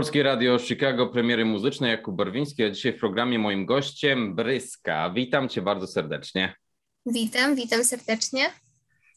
Polskie 0.00 0.22
Radio 0.22 0.58
Chicago, 0.58 1.06
premiery 1.06 1.44
muzyczne, 1.44 1.88
Jakub 1.88 2.16
Barwiński, 2.16 2.64
a 2.64 2.70
dzisiaj 2.70 2.92
w 2.92 3.00
programie 3.00 3.38
moim 3.38 3.66
gościem 3.66 4.34
Bryska. 4.34 5.10
Witam 5.10 5.48
cię 5.48 5.62
bardzo 5.62 5.86
serdecznie. 5.86 6.54
Witam, 7.06 7.54
witam 7.54 7.84
serdecznie. 7.84 8.50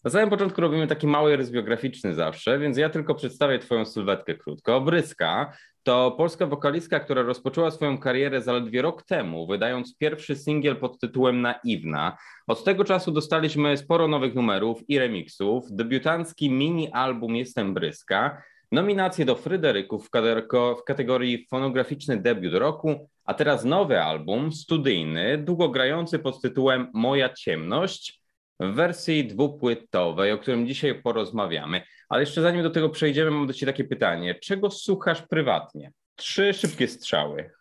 Na 0.03 0.11
samym 0.11 0.29
początku 0.29 0.61
robimy 0.61 0.87
taki 0.87 1.07
mały 1.07 1.35
rys 1.35 1.51
biograficzny 1.51 2.13
zawsze, 2.13 2.59
więc 2.59 2.77
ja 2.77 2.89
tylko 2.89 3.15
przedstawię 3.15 3.59
twoją 3.59 3.85
sylwetkę 3.85 4.35
krótko. 4.35 4.81
Bryska 4.81 5.57
to 5.83 6.11
polska 6.11 6.45
wokalistka, 6.45 6.99
która 6.99 7.21
rozpoczęła 7.21 7.71
swoją 7.71 7.97
karierę 7.97 8.41
zaledwie 8.41 8.81
rok 8.81 9.03
temu, 9.03 9.47
wydając 9.47 9.97
pierwszy 9.97 10.35
singiel 10.35 10.75
pod 10.75 10.99
tytułem 10.99 11.41
Naiwna. 11.41 12.17
Od 12.47 12.63
tego 12.63 12.83
czasu 12.83 13.11
dostaliśmy 13.11 13.77
sporo 13.77 14.07
nowych 14.07 14.35
numerów 14.35 14.89
i 14.89 14.99
remixów. 14.99 15.65
Debiutancki 15.71 16.49
mini 16.49 16.91
album 16.91 17.35
Jestem 17.35 17.73
Bryska, 17.73 18.43
nominacje 18.73 19.25
do 19.25 19.35
Fryderyków 19.35 20.07
w 20.07 20.83
kategorii 20.85 21.47
fonograficzny 21.49 22.17
debiut 22.17 22.53
roku, 22.53 23.09
a 23.25 23.33
teraz 23.33 23.65
nowy 23.65 24.01
album 24.01 24.53
studyjny, 24.53 25.37
długogrający 25.37 26.19
pod 26.19 26.41
tytułem 26.41 26.87
Moja 26.93 27.33
ciemność 27.33 28.21
w 28.59 28.73
wersji 28.73 29.27
dwupłytowej, 29.27 30.31
o 30.31 30.37
którym 30.37 30.67
dzisiaj 30.67 31.01
porozmawiamy. 31.01 31.81
Ale 32.09 32.21
jeszcze 32.21 32.41
zanim 32.41 32.63
do 32.63 32.69
tego 32.69 32.89
przejdziemy, 32.89 33.31
mam 33.31 33.47
do 33.47 33.53
Ciebie 33.53 33.71
takie 33.71 33.83
pytanie. 33.83 34.35
Czego 34.35 34.71
słuchasz 34.71 35.21
prywatnie? 35.21 35.91
Trzy 36.15 36.53
szybkie 36.53 36.87
strzały. 36.87 37.51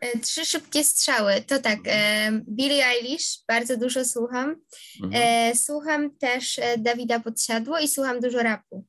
E, 0.00 0.18
trzy 0.18 0.46
szybkie 0.46 0.84
strzały. 0.84 1.32
To 1.46 1.58
tak, 1.58 1.78
e, 1.86 2.30
Billie 2.48 2.86
Eilish, 2.86 3.38
bardzo 3.48 3.76
dużo 3.76 4.04
słucham. 4.04 4.56
Mhm. 5.04 5.22
E, 5.22 5.56
słucham 5.56 6.16
też 6.16 6.60
Dawida 6.78 7.20
Podsiadło 7.20 7.78
i 7.78 7.88
słucham 7.88 8.20
dużo 8.20 8.42
rapu. 8.42 8.84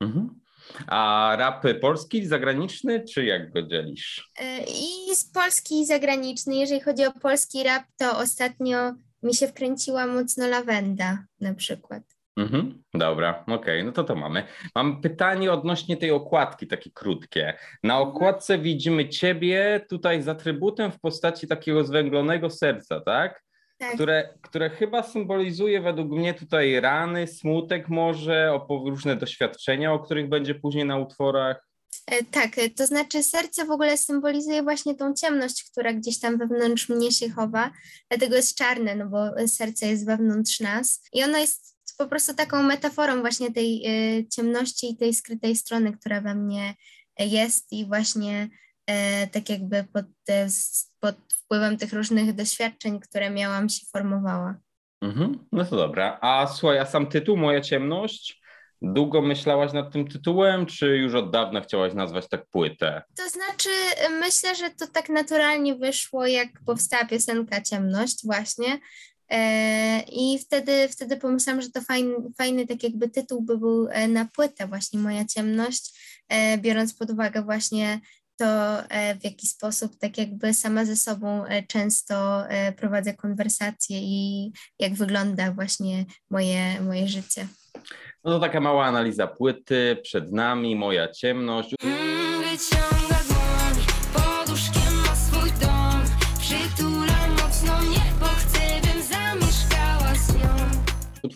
Mhm. 0.00 0.39
A 0.86 1.36
rap 1.38 1.64
polski, 1.80 2.26
zagraniczny, 2.26 3.04
czy 3.04 3.24
jak 3.24 3.52
go 3.52 3.62
dzielisz? 3.62 4.30
I 4.68 5.14
z 5.14 5.32
polski 5.32 5.80
i 5.80 5.86
zagraniczny. 5.86 6.56
Jeżeli 6.56 6.80
chodzi 6.80 7.04
o 7.04 7.12
polski 7.12 7.62
rap, 7.62 7.84
to 7.98 8.18
ostatnio 8.18 8.94
mi 9.22 9.34
się 9.34 9.48
wkręciła 9.48 10.06
mocno 10.06 10.46
lawenda 10.46 11.18
na 11.40 11.54
przykład. 11.54 12.02
Mhm, 12.36 12.82
dobra, 12.94 13.40
okej, 13.42 13.54
okay, 13.54 13.84
no 13.84 13.92
to 13.92 14.04
to 14.04 14.14
mamy. 14.14 14.44
Mam 14.74 15.00
pytanie 15.00 15.52
odnośnie 15.52 15.96
tej 15.96 16.10
okładki, 16.10 16.66
takie 16.66 16.90
krótkie. 16.90 17.54
Na 17.82 17.94
mhm. 17.94 18.08
okładce 18.08 18.58
widzimy 18.58 19.08
ciebie 19.08 19.86
tutaj 19.88 20.22
z 20.22 20.28
atrybutem 20.28 20.92
w 20.92 21.00
postaci 21.00 21.48
takiego 21.48 21.84
zwęglonego 21.84 22.50
serca, 22.50 23.00
tak? 23.00 23.42
Tak. 23.80 23.94
Które, 23.94 24.34
które 24.42 24.70
chyba 24.70 25.02
symbolizuje 25.02 25.80
według 25.80 26.10
mnie 26.10 26.34
tutaj 26.34 26.80
rany, 26.80 27.26
smutek 27.26 27.88
może, 27.88 28.60
różne 28.68 29.16
doświadczenia, 29.16 29.92
o 29.92 29.98
których 29.98 30.28
będzie 30.28 30.54
później 30.54 30.84
na 30.84 30.98
utworach. 30.98 31.68
E, 32.06 32.24
tak, 32.24 32.58
e, 32.58 32.70
to 32.70 32.86
znaczy 32.86 33.22
serce 33.22 33.64
w 33.64 33.70
ogóle 33.70 33.96
symbolizuje 33.96 34.62
właśnie 34.62 34.94
tą 34.94 35.14
ciemność, 35.14 35.70
która 35.70 35.92
gdzieś 35.92 36.20
tam 36.20 36.38
wewnątrz 36.38 36.88
mnie 36.88 37.12
się 37.12 37.30
chowa, 37.30 37.70
dlatego 38.10 38.36
jest 38.36 38.58
czarne, 38.58 38.96
no 38.96 39.06
bo 39.06 39.48
serce 39.48 39.86
jest 39.86 40.06
wewnątrz 40.06 40.60
nas 40.60 41.02
i 41.12 41.24
ono 41.24 41.38
jest 41.38 41.76
po 41.98 42.06
prostu 42.06 42.34
taką 42.34 42.62
metaforą 42.62 43.20
właśnie 43.20 43.52
tej 43.52 43.86
e, 43.86 44.28
ciemności 44.28 44.92
i 44.92 44.96
tej 44.96 45.14
skrytej 45.14 45.56
strony, 45.56 45.92
która 45.92 46.20
we 46.20 46.34
mnie 46.34 46.74
jest 47.18 47.72
i 47.72 47.86
właśnie 47.86 48.48
tak 49.32 49.50
jakby 49.50 49.84
pod, 49.92 50.04
pod 51.00 51.16
wpływem 51.50 51.78
tych 51.78 51.92
różnych 51.92 52.34
doświadczeń, 52.34 53.00
które 53.00 53.30
miałam, 53.30 53.68
się 53.68 53.86
formowała. 53.92 54.54
Mhm, 55.02 55.46
no 55.52 55.64
to 55.64 55.76
dobra. 55.76 56.18
A 56.20 56.46
słuchaj, 56.46 56.78
a 56.78 56.86
sam 56.86 57.06
tytuł 57.06 57.36
Moja 57.36 57.60
ciemność? 57.60 58.40
Długo 58.82 59.22
myślałaś 59.22 59.72
nad 59.72 59.92
tym 59.92 60.08
tytułem, 60.08 60.66
czy 60.66 60.86
już 60.96 61.14
od 61.14 61.30
dawna 61.30 61.60
chciałaś 61.60 61.94
nazwać 61.94 62.28
tak 62.28 62.46
płytę? 62.46 63.02
To 63.16 63.28
znaczy, 63.28 63.68
myślę, 64.20 64.54
że 64.54 64.70
to 64.70 64.86
tak 64.86 65.08
naturalnie 65.08 65.74
wyszło, 65.74 66.26
jak 66.26 66.48
powstała 66.66 67.04
piosenka 67.04 67.60
Ciemność, 67.60 68.24
właśnie. 68.24 68.78
E, 69.30 70.00
I 70.00 70.38
wtedy, 70.38 70.88
wtedy 70.88 71.16
pomyślałam, 71.16 71.62
że 71.62 71.70
to 71.70 71.80
fajny, 71.80 72.14
fajny 72.38 72.66
tak 72.66 72.82
jakby 72.82 73.08
tytuł 73.08 73.42
by 73.42 73.58
był 73.58 73.88
e, 73.88 74.08
na 74.08 74.24
płytę, 74.24 74.66
właśnie 74.66 75.00
Moja 75.00 75.24
ciemność, 75.24 76.00
e, 76.28 76.58
biorąc 76.58 76.94
pod 76.94 77.10
uwagę 77.10 77.42
właśnie 77.42 78.00
to, 78.40 78.82
w 79.20 79.24
jaki 79.24 79.46
sposób 79.46 79.96
tak 79.98 80.18
jakby 80.18 80.54
sama 80.54 80.84
ze 80.84 80.96
sobą 80.96 81.44
często 81.68 82.44
prowadzę 82.76 83.14
konwersacje 83.14 83.98
i 84.00 84.52
jak 84.78 84.94
wygląda 84.94 85.52
właśnie 85.52 86.04
moje, 86.30 86.80
moje 86.80 87.08
życie. 87.08 87.46
No 88.24 88.30
to 88.30 88.40
taka 88.40 88.60
mała 88.60 88.84
analiza 88.86 89.26
płyty, 89.26 89.96
przed 90.02 90.32
nami 90.32 90.76
moja 90.76 91.08
ciemność. 91.08 91.74
Mm, 91.82 92.89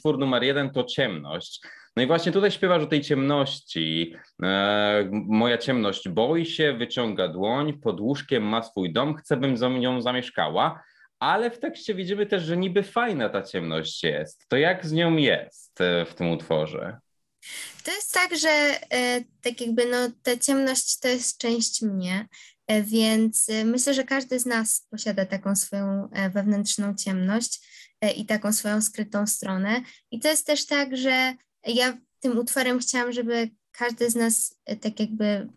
Utwór 0.04 0.18
numer 0.18 0.42
jeden 0.42 0.70
to 0.70 0.84
ciemność. 0.84 1.60
No 1.96 2.02
i 2.02 2.06
właśnie 2.06 2.32
tutaj 2.32 2.50
śpiewasz 2.50 2.82
o 2.82 2.86
tej 2.86 3.00
ciemności. 3.00 4.14
E, 4.42 5.08
moja 5.12 5.58
ciemność 5.58 6.08
boi 6.08 6.46
się, 6.46 6.72
wyciąga 6.72 7.28
dłoń, 7.28 7.72
pod 7.72 8.00
łóżkiem 8.00 8.42
ma 8.42 8.62
swój 8.62 8.92
dom, 8.92 9.14
chcę, 9.14 9.36
bym 9.36 9.56
z 9.56 9.60
nią 9.60 10.02
zamieszkała 10.02 10.84
ale 11.18 11.50
w 11.50 11.58
tekście 11.58 11.94
widzimy 11.94 12.26
też, 12.26 12.42
że 12.42 12.56
niby 12.56 12.82
fajna 12.82 13.28
ta 13.28 13.42
ciemność 13.42 14.02
jest. 14.02 14.44
To 14.48 14.56
jak 14.56 14.86
z 14.86 14.92
nią 14.92 15.16
jest 15.16 15.80
e, 15.80 16.04
w 16.06 16.14
tym 16.14 16.30
utworze? 16.30 16.98
To 17.84 17.90
jest 17.92 18.12
tak, 18.12 18.36
że 18.38 18.48
e, 18.48 19.24
tak 19.42 19.60
jakby 19.60 19.86
no, 19.86 20.10
ta 20.22 20.36
ciemność 20.36 20.98
to 20.98 21.08
jest 21.08 21.38
część 21.38 21.82
mnie, 21.82 22.28
e, 22.66 22.82
więc 22.82 23.46
myślę, 23.64 23.94
że 23.94 24.04
każdy 24.04 24.38
z 24.38 24.46
nas 24.46 24.86
posiada 24.90 25.26
taką 25.26 25.56
swoją 25.56 26.08
wewnętrzną 26.32 26.94
ciemność 26.94 27.60
i 28.16 28.26
taką 28.26 28.52
swoją 28.52 28.82
skrytą 28.82 29.26
stronę. 29.26 29.82
I 30.10 30.20
to 30.20 30.28
jest 30.28 30.46
też 30.46 30.66
tak, 30.66 30.96
że 30.96 31.34
ja 31.66 31.98
tym 32.20 32.38
utworem 32.38 32.78
chciałam, 32.78 33.12
żeby 33.12 33.50
każdy 33.72 34.10
z 34.10 34.14
nas 34.14 34.60
tak 34.80 35.00
jakby 35.00 35.48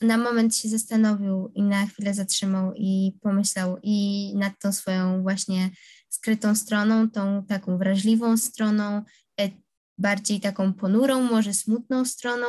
na 0.00 0.18
moment 0.18 0.56
się 0.56 0.68
zastanowił 0.68 1.52
i 1.54 1.62
na 1.62 1.86
chwilę 1.86 2.14
zatrzymał 2.14 2.72
i 2.76 3.18
pomyślał 3.22 3.78
i 3.82 4.32
nad 4.36 4.52
tą 4.60 4.72
swoją 4.72 5.22
właśnie 5.22 5.70
skrytą 6.08 6.54
stroną, 6.54 7.10
tą 7.10 7.44
taką 7.44 7.78
wrażliwą 7.78 8.36
stroną, 8.36 9.02
e, 9.40 9.50
bardziej 9.98 10.40
taką 10.40 10.74
ponurą, 10.74 11.22
może 11.22 11.54
smutną 11.54 12.04
stroną 12.04 12.46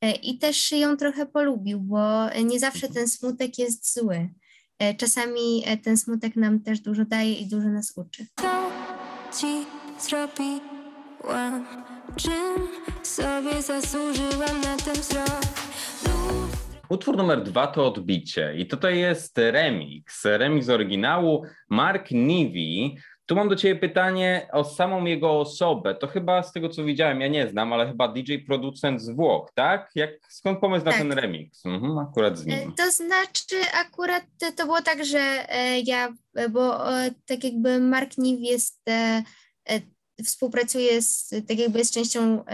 e, 0.00 0.12
i 0.12 0.38
też 0.38 0.72
ją 0.72 0.96
trochę 0.96 1.26
polubił, 1.26 1.80
bo 1.80 2.30
nie 2.44 2.60
zawsze 2.60 2.88
ten 2.88 3.08
smutek 3.08 3.58
jest 3.58 3.94
zły. 3.94 4.28
E, 4.78 4.94
czasami 4.94 5.64
ten 5.82 5.96
smutek 5.96 6.36
nam 6.36 6.60
też 6.60 6.80
dużo 6.80 7.04
daje 7.04 7.34
i 7.34 7.46
dużo 7.46 7.68
nas 7.68 7.92
uczy. 7.96 8.26
Ci 9.32 9.66
zrobiłam? 9.98 11.66
Czym 12.16 12.68
sobie 13.02 13.62
zasłużyłam 13.62 14.60
na 14.60 14.76
ten 14.76 14.94
wzrok? 14.94 15.40
Utwór 16.88 17.16
numer 17.16 17.42
dwa 17.42 17.66
to 17.66 17.86
Odbicie 17.86 18.54
i 18.56 18.66
tutaj 18.66 18.98
jest 18.98 19.38
remix, 19.38 20.24
remix 20.24 20.68
oryginału 20.68 21.44
Mark 21.70 22.10
Nivi. 22.10 22.98
Tu 23.28 23.34
mam 23.34 23.48
do 23.48 23.56
Ciebie 23.56 23.80
pytanie 23.80 24.48
o 24.52 24.64
samą 24.64 25.04
jego 25.04 25.40
osobę. 25.40 25.94
To 25.94 26.06
chyba 26.06 26.42
z 26.42 26.52
tego, 26.52 26.68
co 26.68 26.84
widziałem, 26.84 27.20
ja 27.20 27.28
nie 27.28 27.48
znam, 27.48 27.72
ale 27.72 27.86
chyba 27.86 28.08
DJ 28.08 28.36
producent 28.46 29.02
z 29.02 29.10
Włoch, 29.10 29.50
tak? 29.54 29.90
Jak, 29.94 30.10
skąd 30.28 30.58
pomysł 30.58 30.84
tak. 30.84 30.94
na 30.94 30.98
ten 30.98 31.12
remix? 31.12 31.66
Mhm, 31.66 31.98
akurat 31.98 32.38
z 32.38 32.46
nim. 32.46 32.58
E, 32.58 32.72
to 32.76 32.90
znaczy, 32.90 33.56
akurat 33.74 34.24
to 34.56 34.64
było 34.64 34.82
tak, 34.82 35.04
że 35.04 35.18
e, 35.48 35.80
ja, 35.80 36.08
bo 36.50 36.78
tak 37.26 37.44
jakby 37.44 37.80
Mark 37.80 38.18
Nivi 38.18 38.42
jest 38.42 38.84
współpracuje 40.24 41.02
z, 41.02 41.28
tak 41.48 41.58
jakby 41.58 41.84
z 41.84 41.90
częścią 41.90 42.44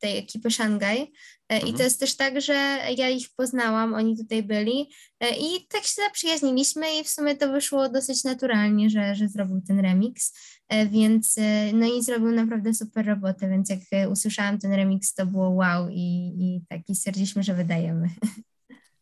tej 0.00 0.18
ekipy 0.18 0.50
Szangaj, 0.50 1.12
E, 1.48 1.58
I 1.58 1.60
to 1.60 1.68
mhm. 1.68 1.84
jest 1.84 2.00
też 2.00 2.16
tak, 2.16 2.40
że 2.40 2.78
ja 2.96 3.08
ich 3.08 3.28
poznałam, 3.36 3.94
oni 3.94 4.16
tutaj 4.16 4.42
byli 4.42 4.90
e, 5.20 5.30
i 5.30 5.66
tak 5.68 5.82
się 5.82 6.02
zaprzyjaźniliśmy 6.02 6.86
i 7.00 7.04
w 7.04 7.08
sumie 7.08 7.36
to 7.36 7.52
wyszło 7.52 7.88
dosyć 7.88 8.24
naturalnie, 8.24 8.90
że, 8.90 9.14
że 9.14 9.28
zrobił 9.28 9.60
ten 9.60 9.80
remix, 9.80 10.34
e, 10.68 10.86
więc 10.86 11.36
no 11.72 11.86
i 11.86 12.02
zrobił 12.02 12.30
naprawdę 12.30 12.74
super 12.74 13.06
robotę, 13.06 13.48
więc 13.48 13.70
jak 13.70 14.10
usłyszałam 14.10 14.58
ten 14.58 14.72
remix, 14.72 15.14
to 15.14 15.26
było 15.26 15.50
wow 15.50 15.88
i, 15.88 16.34
i 16.38 16.60
tak 16.68 16.80
i 16.88 16.94
stwierdziliśmy, 16.94 17.42
że 17.42 17.54
wydajemy. 17.54 18.08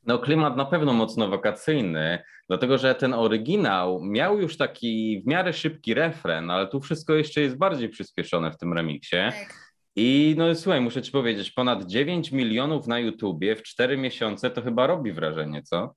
No 0.07 0.19
klimat 0.19 0.57
na 0.57 0.65
pewno 0.65 0.93
mocno 0.93 1.29
wakacyjny, 1.29 2.19
dlatego 2.49 2.79
że 2.79 2.95
ten 2.95 3.15
oryginał 3.15 4.01
miał 4.05 4.41
już 4.41 4.57
taki 4.57 5.23
w 5.23 5.27
miarę 5.27 5.53
szybki 5.53 5.95
refren, 5.95 6.51
ale 6.51 6.69
tu 6.69 6.81
wszystko 6.81 7.15
jeszcze 7.15 7.41
jest 7.41 7.57
bardziej 7.57 7.89
przyspieszone 7.89 8.53
w 8.53 8.59
tym 8.59 8.73
remiksie. 8.73 9.17
Tak. 9.17 9.67
I 9.97 10.35
no 10.39 10.55
słuchaj, 10.55 10.81
muszę 10.81 11.03
ci 11.03 11.13
powiedzieć, 11.13 11.51
ponad 11.51 11.87
9 11.87 12.33
milionów 12.33 12.87
na 12.87 12.99
YouTubie 12.99 13.57
w 13.57 13.63
4 13.63 13.97
miesiące 13.97 14.51
to 14.51 14.63
chyba 14.63 14.87
robi 14.87 15.13
wrażenie, 15.13 15.63
co? 15.63 15.95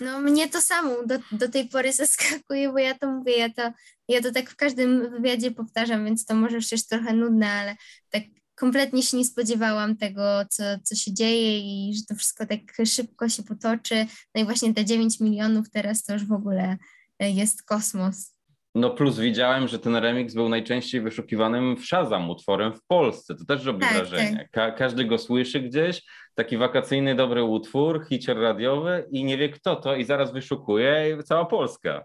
No 0.00 0.20
mnie 0.20 0.48
to 0.48 0.60
samo 0.60 0.90
do, 1.06 1.18
do 1.32 1.48
tej 1.48 1.68
pory 1.68 1.92
zaskakuje, 1.92 2.72
bo 2.72 2.78
ja 2.78 2.98
to 2.98 3.06
mówię, 3.06 3.36
ja 3.38 3.48
to, 3.50 3.72
ja 4.08 4.20
to 4.20 4.32
tak 4.32 4.50
w 4.50 4.56
każdym 4.56 5.10
wywiadzie 5.10 5.50
powtarzam, 5.50 6.04
więc 6.04 6.26
to 6.26 6.34
może 6.34 6.58
przecież 6.58 6.86
trochę 6.86 7.12
nudne, 7.12 7.50
ale 7.50 7.76
tak 8.10 8.22
kompletnie 8.62 9.02
się 9.02 9.16
nie 9.16 9.24
spodziewałam 9.24 9.96
tego, 9.96 10.22
co, 10.50 10.62
co 10.82 10.94
się 10.94 11.14
dzieje 11.14 11.58
i 11.58 11.94
że 11.94 12.02
to 12.08 12.14
wszystko 12.14 12.46
tak 12.46 12.60
szybko 12.86 13.28
się 13.28 13.42
potoczy. 13.42 14.06
No 14.34 14.42
i 14.42 14.44
właśnie 14.44 14.74
te 14.74 14.84
9 14.84 15.20
milionów 15.20 15.70
teraz 15.70 16.02
to 16.02 16.12
już 16.12 16.24
w 16.24 16.32
ogóle 16.32 16.78
jest 17.20 17.62
kosmos. 17.62 18.34
No 18.74 18.90
plus 18.90 19.18
widziałem, 19.18 19.68
że 19.68 19.78
ten 19.78 19.96
remix 19.96 20.34
był 20.34 20.48
najczęściej 20.48 21.00
wyszukiwanym 21.00 21.76
w 21.76 21.84
Shazam 21.84 22.30
utworem 22.30 22.72
w 22.72 22.82
Polsce. 22.86 23.34
To 23.34 23.44
też 23.44 23.64
robi 23.64 23.80
tak, 23.80 23.92
wrażenie. 23.92 24.36
Tak. 24.36 24.50
Ka 24.50 24.70
każdy 24.70 25.04
go 25.04 25.18
słyszy 25.18 25.60
gdzieś, 25.60 26.02
taki 26.34 26.56
wakacyjny, 26.56 27.14
dobry 27.14 27.44
utwór, 27.44 28.06
hicior 28.08 28.38
radiowy 28.38 29.06
i 29.10 29.24
nie 29.24 29.38
wie 29.38 29.48
kto 29.48 29.76
to 29.76 29.96
i 29.96 30.04
zaraz 30.04 30.32
wyszukuje 30.32 31.16
i 31.20 31.22
cała 31.22 31.44
Polska. 31.44 32.04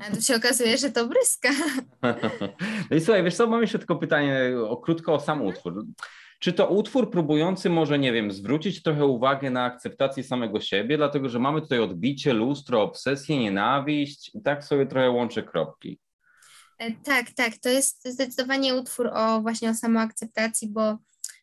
A 0.00 0.16
tu 0.16 0.22
się 0.22 0.36
okazuje, 0.36 0.78
że 0.78 0.90
to 0.90 1.06
bryska. 1.06 1.50
no 2.90 2.96
i 2.96 3.00
słuchaj, 3.00 3.24
wiesz 3.24 3.34
co, 3.34 3.46
mam 3.46 3.60
jeszcze 3.60 3.78
tylko 3.78 3.96
pytanie 3.96 4.52
o, 4.68 4.76
krótko 4.76 5.14
o 5.14 5.20
sam 5.20 5.42
utwór. 5.42 5.84
Czy 6.40 6.52
to 6.52 6.68
utwór 6.68 7.10
próbujący 7.10 7.70
może, 7.70 7.98
nie 7.98 8.12
wiem, 8.12 8.32
zwrócić 8.32 8.82
trochę 8.82 9.06
uwagę 9.06 9.50
na 9.50 9.64
akceptację 9.64 10.24
samego 10.24 10.60
siebie, 10.60 10.96
dlatego 10.96 11.28
że 11.28 11.38
mamy 11.38 11.60
tutaj 11.60 11.78
odbicie, 11.78 12.32
lustro, 12.32 12.82
obsesję, 12.82 13.38
nienawiść 13.38 14.30
i 14.34 14.42
tak 14.42 14.64
sobie 14.64 14.86
trochę 14.86 15.10
łączę 15.10 15.42
kropki. 15.42 15.98
E, 16.78 16.92
tak, 16.92 17.30
tak, 17.30 17.58
to 17.58 17.68
jest 17.68 18.08
zdecydowanie 18.08 18.74
utwór 18.74 19.10
o 19.14 19.40
właśnie 19.40 19.70
o 19.70 19.74
samoakceptacji, 19.74 20.68
bo 20.68 20.98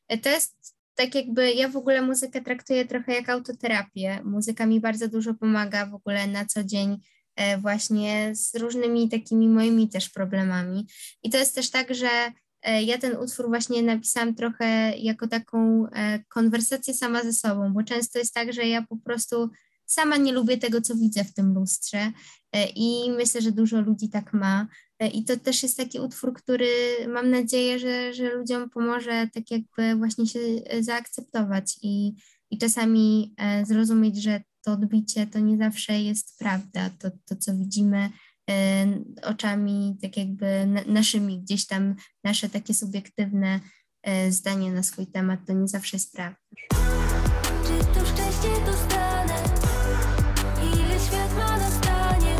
e, 0.08 0.18
to 0.18 0.30
jest 0.30 0.76
tak 0.96 1.16
jakby 1.16 1.52
ja 1.52 1.70
w 1.70 1.78
ogóle 1.78 2.02
muzykę 2.02 2.42
traktuję 2.42 2.86
trochę 2.86 3.14
jak 3.14 3.30
autoterapię. 3.30 4.20
Muzyka 4.24 4.66
mi 4.66 4.80
bardzo 4.80 5.08
dużo 5.08 5.34
pomaga 5.34 5.86
w 5.86 5.94
ogóle 5.94 6.28
na 6.28 6.46
co 6.46 6.64
dzień 6.64 6.98
e, 7.36 7.58
właśnie 7.58 8.36
z 8.36 8.56
różnymi 8.56 9.10
takimi 9.10 9.50
moimi 9.50 9.90
też 9.90 10.10
problemami. 10.10 10.88
I 11.24 11.30
to 11.30 11.38
jest 11.38 11.56
też 11.56 11.70
tak, 11.70 11.96
że 11.96 12.10
ja 12.64 12.98
ten 12.98 13.18
utwór 13.18 13.48
właśnie 13.48 13.84
napisałam 13.84 14.36
trochę 14.36 14.98
jako 14.98 15.28
taką 15.28 15.88
e, 15.88 16.20
konwersację 16.30 16.94
sama 16.94 17.24
ze 17.24 17.34
sobą, 17.34 17.74
bo 17.74 17.84
często 17.84 18.20
jest 18.20 18.34
tak, 18.34 18.54
że 18.54 18.68
ja 18.68 18.82
po 18.82 18.98
prostu 18.98 19.50
sama 19.86 20.18
nie 20.18 20.34
lubię 20.34 20.58
tego, 20.58 20.82
co 20.82 20.96
widzę 20.96 21.24
w 21.24 21.34
tym 21.34 21.54
lustrze 21.54 22.12
e, 22.54 22.68
i 22.76 23.12
myślę, 23.12 23.42
że 23.42 23.52
dużo 23.52 23.82
ludzi 23.82 24.10
tak 24.10 24.34
ma. 24.34 24.68
I 25.14 25.24
to 25.24 25.38
też 25.38 25.64
jest 25.64 25.78
taki 25.78 26.00
utwór, 26.00 26.34
który 26.34 26.70
mam 27.08 27.30
nadzieję, 27.30 27.80
że, 27.80 28.14
że 28.14 28.30
ludziom 28.30 28.70
pomoże 28.70 29.28
tak 29.34 29.52
jakby 29.52 29.96
właśnie 29.96 30.28
się 30.28 30.40
zaakceptować 30.80 31.78
i, 31.82 32.14
i 32.52 32.58
czasami 32.58 33.36
zrozumieć, 33.64 34.24
że 34.24 34.42
to 34.68 34.72
odbicie 34.72 35.28
to 35.28 35.40
nie 35.40 35.58
zawsze 35.58 36.02
jest 36.02 36.40
prawda, 36.40 36.90
to, 37.00 37.10
to 37.26 37.36
co 37.36 37.54
widzimy 37.56 38.10
oczami 39.24 39.98
tak 40.02 40.18
jakby 40.18 40.66
naszymi, 40.86 41.40
gdzieś 41.40 41.68
tam 41.68 41.96
nasze 42.24 42.50
takie 42.50 42.74
subiektywne 42.74 43.60
e, 44.04 44.32
zdanie 44.32 44.72
na 44.72 44.84
swój 44.84 45.08
temat, 45.08 45.40
to 45.48 45.54
nie 45.54 45.68
zawsze 45.68 45.98
jest 45.98 46.14
prawda. 46.16 46.40
Czy 47.68 47.86
to 47.86 48.06
szczęście 48.06 48.66
dostanę? 48.66 49.34
Ile 50.64 51.00
światła 51.00 51.58
nastanie? 51.58 52.36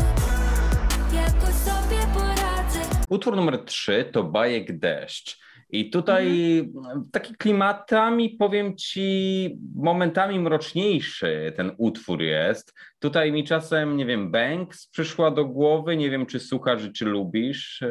Jakoś 1.14 1.54
sobie 1.54 2.06
poradzę. 2.14 2.80
Utwór 3.08 3.36
numer 3.36 3.64
3 3.64 4.10
to 4.12 4.24
Bajek 4.24 4.78
Deszcz. 4.78 5.47
I 5.70 5.90
tutaj 5.90 6.58
mhm. 6.58 7.08
taki 7.12 7.34
klimatami, 7.34 8.30
powiem 8.30 8.76
ci, 8.76 9.58
momentami 9.74 10.40
mroczniejszy 10.40 11.52
ten 11.56 11.72
utwór 11.78 12.22
jest. 12.22 12.74
Tutaj 12.98 13.32
mi 13.32 13.44
czasem, 13.44 13.96
nie 13.96 14.06
wiem, 14.06 14.30
Banks 14.30 14.86
przyszła 14.86 15.30
do 15.30 15.44
głowy, 15.44 15.96
nie 15.96 16.10
wiem, 16.10 16.26
czy 16.26 16.40
słuchasz, 16.40 16.82
czy 16.94 17.04
lubisz. 17.04 17.82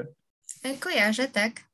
E, 0.64 0.78
kojarzę, 0.80 1.28
tak. 1.28 1.67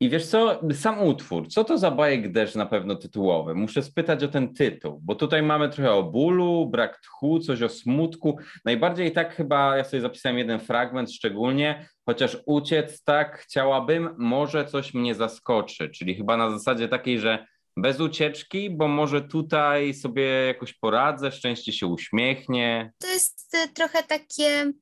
I 0.00 0.10
wiesz 0.10 0.26
co, 0.26 0.60
sam 0.72 1.02
utwór, 1.02 1.48
co 1.48 1.64
to 1.64 1.78
za 1.78 1.90
bajek 1.90 2.32
deszcz 2.32 2.54
na 2.54 2.66
pewno 2.66 2.94
tytułowy? 2.96 3.54
Muszę 3.54 3.82
spytać 3.82 4.24
o 4.24 4.28
ten 4.28 4.54
tytuł, 4.54 5.00
bo 5.02 5.14
tutaj 5.14 5.42
mamy 5.42 5.68
trochę 5.68 5.92
o 5.92 6.02
bólu, 6.02 6.66
brak 6.66 7.00
tchu, 7.00 7.38
coś 7.38 7.62
o 7.62 7.68
smutku. 7.68 8.38
Najbardziej 8.64 9.12
tak 9.12 9.34
chyba, 9.34 9.76
ja 9.76 9.84
sobie 9.84 10.00
zapisałem 10.00 10.38
jeden 10.38 10.60
fragment 10.60 11.12
szczególnie, 11.12 11.88
chociaż 12.06 12.36
uciec 12.46 13.04
tak 13.04 13.38
chciałabym, 13.38 14.14
może 14.18 14.64
coś 14.64 14.94
mnie 14.94 15.14
zaskoczy, 15.14 15.90
czyli 15.90 16.14
chyba 16.14 16.36
na 16.36 16.50
zasadzie 16.50 16.88
takiej, 16.88 17.18
że 17.20 17.46
bez 17.76 18.00
ucieczki, 18.00 18.70
bo 18.70 18.88
może 18.88 19.22
tutaj 19.22 19.94
sobie 19.94 20.22
jakoś 20.22 20.74
poradzę, 20.74 21.32
szczęście 21.32 21.72
się 21.72 21.86
uśmiechnie. 21.86 22.92
To 22.98 23.08
jest 23.08 23.54
e, 23.54 23.68
trochę 23.68 24.02
takie 24.02 24.72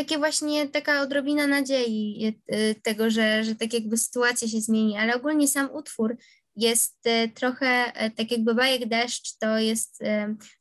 takie 0.00 0.18
właśnie 0.18 0.68
taka 0.68 1.02
odrobina 1.02 1.46
nadziei 1.46 2.34
y, 2.52 2.74
tego, 2.82 3.10
że, 3.10 3.44
że 3.44 3.54
tak 3.54 3.74
jakby 3.74 3.96
sytuacja 3.96 4.48
się 4.48 4.60
zmieni, 4.60 4.96
ale 4.96 5.14
ogólnie 5.14 5.48
sam 5.48 5.68
utwór 5.74 6.16
jest 6.56 7.06
y, 7.06 7.28
trochę 7.28 7.92
y, 8.06 8.10
tak 8.10 8.30
jakby 8.30 8.54
bajek 8.54 8.88
deszcz, 8.88 9.38
to 9.38 9.58
jest, 9.58 10.00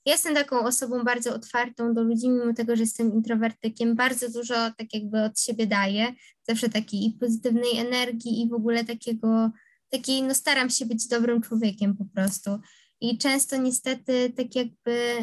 ja 0.06 0.14
jestem 0.14 0.36
taką 0.36 0.60
osobą 0.60 1.04
bardzo 1.04 1.36
otwartą 1.36 1.94
do 1.94 2.04
ludzi, 2.04 2.30
mimo 2.30 2.54
tego, 2.54 2.76
że 2.76 2.82
jestem 2.82 3.14
introwertykiem, 3.14 3.96
bardzo 3.96 4.32
dużo 4.32 4.56
tak 4.56 4.94
jakby 4.94 5.24
od 5.24 5.40
siebie 5.40 5.68
daję, 5.68 6.14
zawsze 6.48 6.70
takiej 6.70 7.18
pozytywnej 7.20 7.78
energii 7.78 8.42
i 8.42 8.50
w 8.50 8.54
ogóle 8.54 8.86
takiego, 8.86 9.52
takiej, 9.90 10.24
no 10.24 10.34
staram 10.34 10.70
się 10.70 10.86
być 10.86 11.08
dobrym 11.08 11.42
człowiekiem 11.42 11.98
po 11.98 12.06
prostu. 12.06 12.60
I 13.02 13.18
często 13.18 13.58
niestety 13.58 14.34
tak 14.38 14.56
jakby 14.56 15.16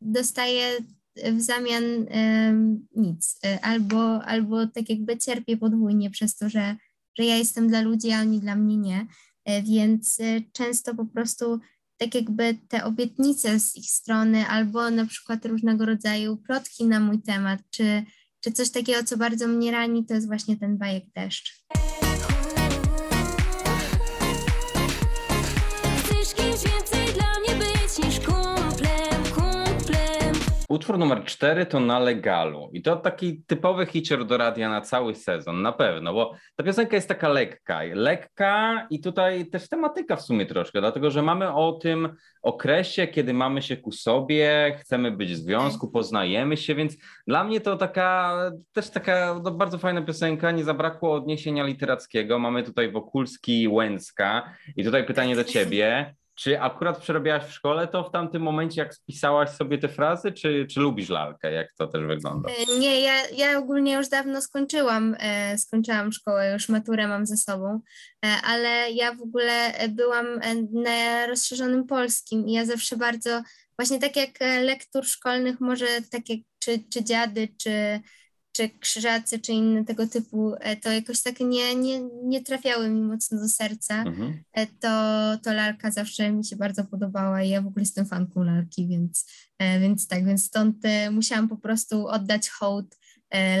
dostaję 0.00 0.64
w 1.16 1.40
zamian 1.40 2.06
nic, 2.96 3.38
e, 3.44 3.64
albo, 3.64 4.24
albo 4.24 4.66
tak 4.66 4.90
jakby 4.90 5.18
cierpię 5.18 5.56
podwójnie 5.56 6.10
przez 6.10 6.36
to, 6.36 6.48
że, 6.48 6.76
że 7.18 7.24
ja 7.24 7.36
jestem 7.36 7.68
dla 7.68 7.80
ludzi, 7.80 8.12
a 8.12 8.20
oni 8.20 8.40
dla 8.40 8.56
mnie 8.56 8.76
nie. 8.76 9.06
E, 9.44 9.62
więc 9.62 10.20
e, 10.20 10.40
często 10.52 10.94
po 10.94 11.06
prostu 11.06 11.60
tak 11.96 12.14
jakby 12.14 12.58
te 12.68 12.84
obietnice 12.84 13.60
z 13.60 13.76
ich 13.76 13.90
strony, 13.90 14.46
albo 14.46 14.90
na 14.90 15.06
przykład 15.06 15.46
różnego 15.46 15.86
rodzaju 15.86 16.36
plotki 16.36 16.84
na 16.84 17.00
mój 17.00 17.22
temat, 17.22 17.60
czy, 17.70 18.02
czy 18.40 18.52
coś 18.52 18.70
takiego, 18.70 19.04
co 19.04 19.16
bardzo 19.16 19.48
mnie 19.48 19.72
rani, 19.72 20.06
to 20.06 20.14
jest 20.14 20.26
właśnie 20.26 20.56
ten 20.56 20.78
bajek 20.78 21.04
deszcz. 21.14 21.64
Utwór 30.72 30.98
numer 30.98 31.24
cztery 31.24 31.66
to 31.66 31.80
Na 31.80 31.98
Legalu. 31.98 32.70
I 32.72 32.82
to 32.82 32.96
taki 32.96 33.42
typowy 33.46 33.86
hicior 33.86 34.26
do 34.26 34.36
radia 34.36 34.68
na 34.68 34.80
cały 34.80 35.14
sezon, 35.14 35.62
na 35.62 35.72
pewno, 35.72 36.14
bo 36.14 36.34
ta 36.56 36.64
piosenka 36.64 36.96
jest 36.96 37.08
taka 37.08 37.28
lekka. 37.28 37.80
Lekka 37.94 38.86
i 38.90 39.00
tutaj 39.00 39.46
też 39.46 39.68
tematyka 39.68 40.16
w 40.16 40.22
sumie 40.22 40.46
troszkę, 40.46 40.80
dlatego 40.80 41.10
że 41.10 41.22
mamy 41.22 41.54
o 41.54 41.72
tym 41.72 42.16
okresie, 42.42 43.06
kiedy 43.06 43.34
mamy 43.34 43.62
się 43.62 43.76
ku 43.76 43.92
sobie, 43.92 44.76
chcemy 44.80 45.10
być 45.10 45.32
w 45.32 45.36
związku, 45.36 45.90
poznajemy 45.90 46.56
się, 46.56 46.74
więc 46.74 46.96
dla 47.26 47.44
mnie 47.44 47.60
to 47.60 47.76
taka 47.76 48.36
też 48.72 48.90
taka 48.90 49.40
no, 49.44 49.50
bardzo 49.50 49.78
fajna 49.78 50.02
piosenka. 50.02 50.50
Nie 50.50 50.64
zabrakło 50.64 51.14
odniesienia 51.14 51.64
literackiego. 51.64 52.38
Mamy 52.38 52.62
tutaj 52.62 52.92
Wokulski, 52.92 53.68
Łęcka. 53.68 54.52
I 54.76 54.84
tutaj 54.84 55.06
pytanie 55.06 55.36
do 55.36 55.44
ciebie. 55.44 56.14
Czy 56.34 56.60
akurat 56.60 56.98
przerobiłaś 56.98 57.42
w 57.44 57.52
szkole 57.52 57.88
to 57.88 58.04
w 58.04 58.10
tamtym 58.10 58.42
momencie, 58.42 58.82
jak 58.82 58.94
spisałaś 58.94 59.50
sobie 59.50 59.78
te 59.78 59.88
frazy, 59.88 60.32
czy, 60.32 60.66
czy 60.70 60.80
lubisz 60.80 61.08
lalkę? 61.08 61.52
Jak 61.52 61.72
to 61.78 61.86
też 61.86 62.06
wygląda? 62.06 62.48
E, 62.48 62.78
nie, 62.78 63.00
ja, 63.00 63.28
ja 63.36 63.58
ogólnie 63.58 63.92
już 63.94 64.08
dawno 64.08 64.40
skończyłam, 64.40 65.16
e, 65.18 65.58
skończyłam 65.58 66.12
szkołę, 66.12 66.52
już 66.52 66.68
maturę 66.68 67.08
mam 67.08 67.26
ze 67.26 67.36
sobą, 67.36 67.80
e, 68.24 68.28
ale 68.44 68.90
ja 68.90 69.14
w 69.14 69.22
ogóle 69.22 69.72
byłam 69.88 70.26
e, 70.26 70.54
na 70.72 71.26
rozszerzonym 71.26 71.86
polskim 71.86 72.46
i 72.46 72.52
ja 72.52 72.64
zawsze 72.64 72.96
bardzo, 72.96 73.42
właśnie 73.78 73.98
tak 73.98 74.16
jak 74.16 74.30
lektur 74.62 75.04
szkolnych, 75.04 75.60
może 75.60 75.86
tak 76.10 76.28
jak 76.28 76.38
czy, 76.58 76.78
czy 76.92 77.04
dziady, 77.04 77.48
czy 77.62 78.00
czy 78.52 78.68
krzyżacy, 78.80 79.38
czy 79.38 79.52
inne 79.52 79.84
tego 79.84 80.06
typu, 80.06 80.54
e, 80.60 80.76
to 80.76 80.92
jakoś 80.92 81.22
tak 81.22 81.40
nie, 81.40 81.74
nie, 81.74 82.00
nie 82.24 82.42
trafiały 82.42 82.88
mi 82.88 83.00
mocno 83.00 83.38
do 83.40 83.48
serca, 83.48 84.02
mhm. 84.02 84.42
E, 84.52 84.66
to, 84.66 84.88
to 85.42 85.52
lalka 85.52 85.90
zawsze 85.90 86.32
mi 86.32 86.44
się 86.44 86.56
bardzo 86.56 86.84
podobała 86.84 87.42
i 87.42 87.48
ja 87.48 87.62
w 87.62 87.66
ogóle 87.66 87.82
jestem 87.82 88.06
fanką 88.06 88.44
lalki, 88.44 88.88
więc, 88.88 89.26
e, 89.58 89.80
więc 89.80 90.08
tak, 90.08 90.24
więc 90.24 90.44
stąd 90.44 90.76
musiałam 91.10 91.48
po 91.48 91.56
prostu 91.56 92.06
oddać 92.06 92.48
hołd 92.48 92.98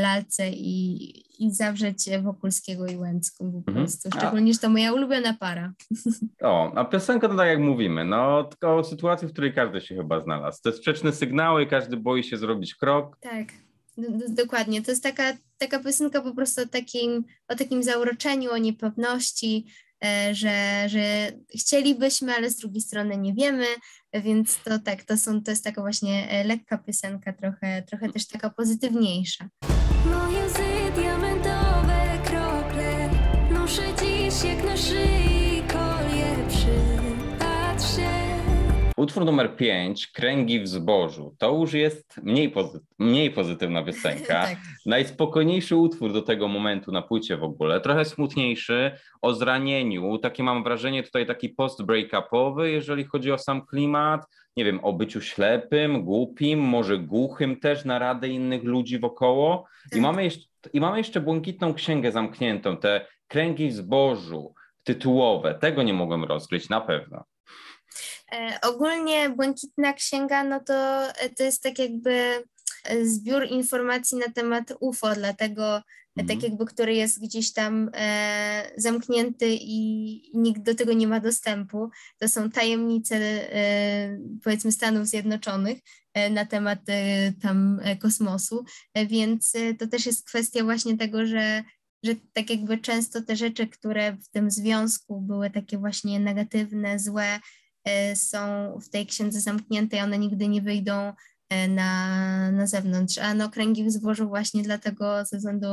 lalce 0.02 0.50
i, 0.50 1.44
i 1.44 1.54
zawrzeć 1.54 2.10
Wokulskiego 2.22 2.86
i 2.86 2.96
Łęcką 2.96 3.52
po 3.52 3.58
mhm. 3.58 3.76
prostu, 3.76 4.08
szczególnie, 4.18 4.52
że 4.52 4.58
to 4.58 4.68
moja 4.68 4.92
ulubiona 4.92 5.34
para. 5.34 5.72
O, 6.42 6.72
a 6.74 6.84
piosenka 6.84 7.28
to 7.28 7.36
tak 7.36 7.48
jak 7.48 7.58
mówimy, 7.58 8.04
no 8.04 8.44
tylko 8.44 8.76
o 8.76 8.84
sytuacji, 8.84 9.28
w 9.28 9.32
której 9.32 9.54
każdy 9.54 9.80
się 9.80 9.96
chyba 9.96 10.20
znalazł. 10.20 10.60
Jest 10.64 10.78
sprzeczne 10.78 11.12
sygnały, 11.12 11.66
każdy 11.66 11.96
boi 11.96 12.24
się 12.24 12.36
zrobić 12.36 12.74
krok. 12.74 13.18
Tak. 13.20 13.48
Dokładnie, 14.28 14.82
to 14.82 14.90
jest 14.90 15.02
taka, 15.02 15.36
taka 15.58 15.78
piosenka 15.78 16.20
po 16.20 16.34
prostu 16.34 16.62
o 16.62 16.66
takim, 16.66 17.24
o 17.48 17.54
takim 17.54 17.82
zauroczeniu, 17.82 18.50
o 18.50 18.58
niepewności, 18.58 19.66
e, 20.04 20.34
że, 20.34 20.88
że 20.88 21.32
chcielibyśmy, 21.58 22.34
ale 22.34 22.50
z 22.50 22.56
drugiej 22.56 22.80
strony 22.80 23.16
nie 23.16 23.34
wiemy, 23.34 23.66
więc 24.14 24.58
to 24.64 24.78
tak, 24.78 25.04
to, 25.04 25.16
są, 25.16 25.42
to 25.42 25.50
jest 25.50 25.64
taka 25.64 25.80
właśnie 25.80 26.30
e, 26.30 26.44
lekka 26.44 26.78
piosenka, 26.78 27.32
trochę, 27.32 27.82
trochę 27.82 28.12
też 28.12 28.26
taka 28.26 28.50
pozytywniejsza. 28.50 29.48
Utwór 39.02 39.24
numer 39.24 39.56
5, 39.56 40.06
Kręgi 40.06 40.60
w 40.60 40.68
zbożu. 40.68 41.34
To 41.38 41.54
już 41.54 41.72
jest 41.72 42.20
mniej, 42.22 42.50
pozy 42.50 42.80
mniej 42.98 43.30
pozytywna 43.30 43.82
piosenka. 43.82 44.42
tak. 44.46 44.56
Najspokojniejszy 44.86 45.76
utwór 45.76 46.12
do 46.12 46.22
tego 46.22 46.48
momentu 46.48 46.92
na 46.92 47.02
płycie 47.02 47.36
w 47.36 47.42
ogóle. 47.42 47.80
Trochę 47.80 48.04
smutniejszy, 48.04 48.90
o 49.22 49.34
zranieniu. 49.34 50.18
Takie 50.18 50.42
mam 50.42 50.64
wrażenie 50.64 51.02
tutaj 51.02 51.26
taki 51.26 51.48
post-breakupowy, 51.48 52.70
jeżeli 52.70 53.04
chodzi 53.04 53.32
o 53.32 53.38
sam 53.38 53.66
klimat. 53.66 54.26
Nie 54.56 54.64
wiem, 54.64 54.80
o 54.82 54.92
byciu 54.92 55.20
ślepym, 55.20 56.04
głupim, 56.04 56.60
może 56.60 56.98
głuchym 56.98 57.60
też 57.60 57.84
na 57.84 57.98
radę 57.98 58.28
innych 58.28 58.64
ludzi 58.64 58.98
wokoło. 58.98 59.64
I 59.86 59.90
tak. 59.90 60.00
mamy 60.00 60.24
jeszcze, 60.24 60.48
i 60.72 60.80
mamy 60.80 60.98
jeszcze 60.98 61.20
błękitną 61.20 61.74
księgę 61.74 62.12
zamkniętą, 62.12 62.76
te 62.76 63.06
kręgi 63.28 63.68
w 63.68 63.72
zbożu 63.72 64.54
tytułowe. 64.82 65.54
Tego 65.54 65.82
nie 65.82 65.94
mogłem 65.94 66.24
rozgryźć 66.24 66.68
na 66.68 66.80
pewno. 66.80 67.24
E, 68.32 68.58
ogólnie 68.62 69.30
Błękitna 69.30 69.92
Księga, 69.92 70.44
no 70.44 70.60
to, 70.60 71.08
e, 71.16 71.28
to 71.28 71.42
jest 71.42 71.62
tak 71.62 71.78
jakby 71.78 72.44
e, 72.84 73.06
zbiór 73.06 73.46
informacji 73.50 74.18
na 74.18 74.28
temat 74.28 74.72
UFO, 74.80 75.14
dlatego 75.14 75.82
tak 76.16 76.22
mhm. 76.24 76.40
tak 76.40 76.50
jakby, 76.50 76.66
który 76.66 76.94
jest 76.94 77.22
gdzieś 77.22 77.52
tam 77.52 77.90
e, 77.94 78.70
zamknięty 78.76 79.46
i 79.60 80.30
nikt 80.34 80.62
do 80.62 80.74
tego 80.74 80.92
nie 80.92 81.06
ma 81.06 81.20
dostępu. 81.20 81.90
To 82.18 82.28
są 82.28 82.50
tajemnice 82.50 83.16
e, 83.16 84.18
powiedzmy 84.44 84.72
Stanów 84.72 85.06
Zjednoczonych 85.06 85.78
e, 86.14 86.30
na 86.30 86.46
temat 86.46 86.78
tam 87.42 87.80
kosmosu, 88.00 88.64
więc 89.06 89.52
to 89.78 89.86
też 89.86 90.06
jest 90.06 90.26
kwestia 90.26 90.64
właśnie 90.64 90.98
tego, 90.98 91.26
że 91.26 91.62
że 92.04 92.14
tak 92.32 92.50
jakby 92.50 92.78
często 92.78 93.22
te 93.22 93.36
rzeczy, 93.36 93.66
które 93.66 94.12
w 94.12 94.28
tym 94.28 94.50
związku 94.50 95.20
były 95.20 95.50
takie 95.50 95.78
właśnie 95.78 96.20
negatywne, 96.20 96.98
złe, 96.98 97.40
są 98.14 98.38
w 98.80 98.88
tej 98.88 99.06
księdze 99.06 99.40
zamkniętej, 99.40 100.00
one 100.00 100.18
nigdy 100.18 100.48
nie 100.48 100.62
wyjdą 100.62 101.12
e, 101.48 101.68
na, 101.68 102.50
na 102.50 102.66
zewnątrz. 102.66 103.18
A 103.18 103.34
no, 103.34 103.50
kręgi 103.50 103.84
w 103.84 103.90
zbożu 103.90 104.28
właśnie 104.28 104.62
dlatego 104.62 105.24
ze 105.24 105.36
względu 105.36 105.66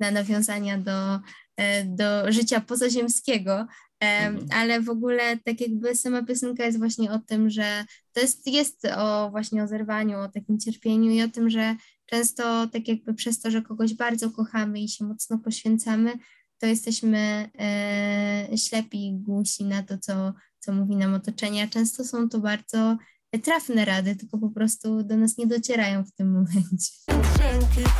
na 0.00 0.10
nawiązania 0.10 0.78
do, 0.78 1.20
e, 1.56 1.84
do 1.84 2.32
życia 2.32 2.60
pozaziemskiego, 2.60 3.66
mhm. 4.00 4.46
ale 4.50 4.80
w 4.80 4.88
ogóle 4.90 5.38
tak 5.44 5.60
jakby 5.60 5.96
sama 5.96 6.22
piosenka 6.22 6.64
jest 6.64 6.78
właśnie 6.78 7.12
o 7.12 7.18
tym, 7.18 7.50
że 7.50 7.84
to 8.12 8.20
jest, 8.20 8.46
jest 8.46 8.84
o 8.96 9.30
właśnie 9.30 9.62
o 9.62 9.68
zerwaniu, 9.68 10.18
o 10.18 10.28
takim 10.28 10.58
cierpieniu 10.58 11.10
i 11.10 11.22
o 11.22 11.28
tym, 11.28 11.50
że 11.50 11.76
często 12.06 12.66
tak 12.66 12.88
jakby 12.88 13.14
przez 13.14 13.40
to, 13.40 13.50
że 13.50 13.62
kogoś 13.62 13.94
bardzo 13.94 14.30
kochamy 14.30 14.80
i 14.80 14.88
się 14.88 15.04
mocno 15.04 15.38
poświęcamy, 15.38 16.12
to 16.58 16.66
jesteśmy 16.66 17.50
e, 17.58 18.58
ślepi 18.58 19.06
i 19.08 19.18
głusi 19.18 19.64
na 19.64 19.82
to, 19.82 19.98
co, 19.98 20.32
co 20.58 20.72
mówi 20.72 20.96
nam 20.96 21.14
otoczenie, 21.14 21.62
a 21.62 21.66
często 21.66 22.04
są 22.04 22.28
to 22.28 22.40
bardzo 22.40 22.96
trafne 23.42 23.84
rady, 23.84 24.16
tylko 24.16 24.38
po 24.38 24.50
prostu 24.50 25.02
do 25.02 25.16
nas 25.16 25.38
nie 25.38 25.46
docierają 25.46 26.04
w 26.04 26.12
tym 26.12 26.32
momencie. 26.32 26.92
Dzięki, 27.38 27.90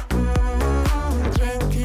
dzięki, 1.38 1.84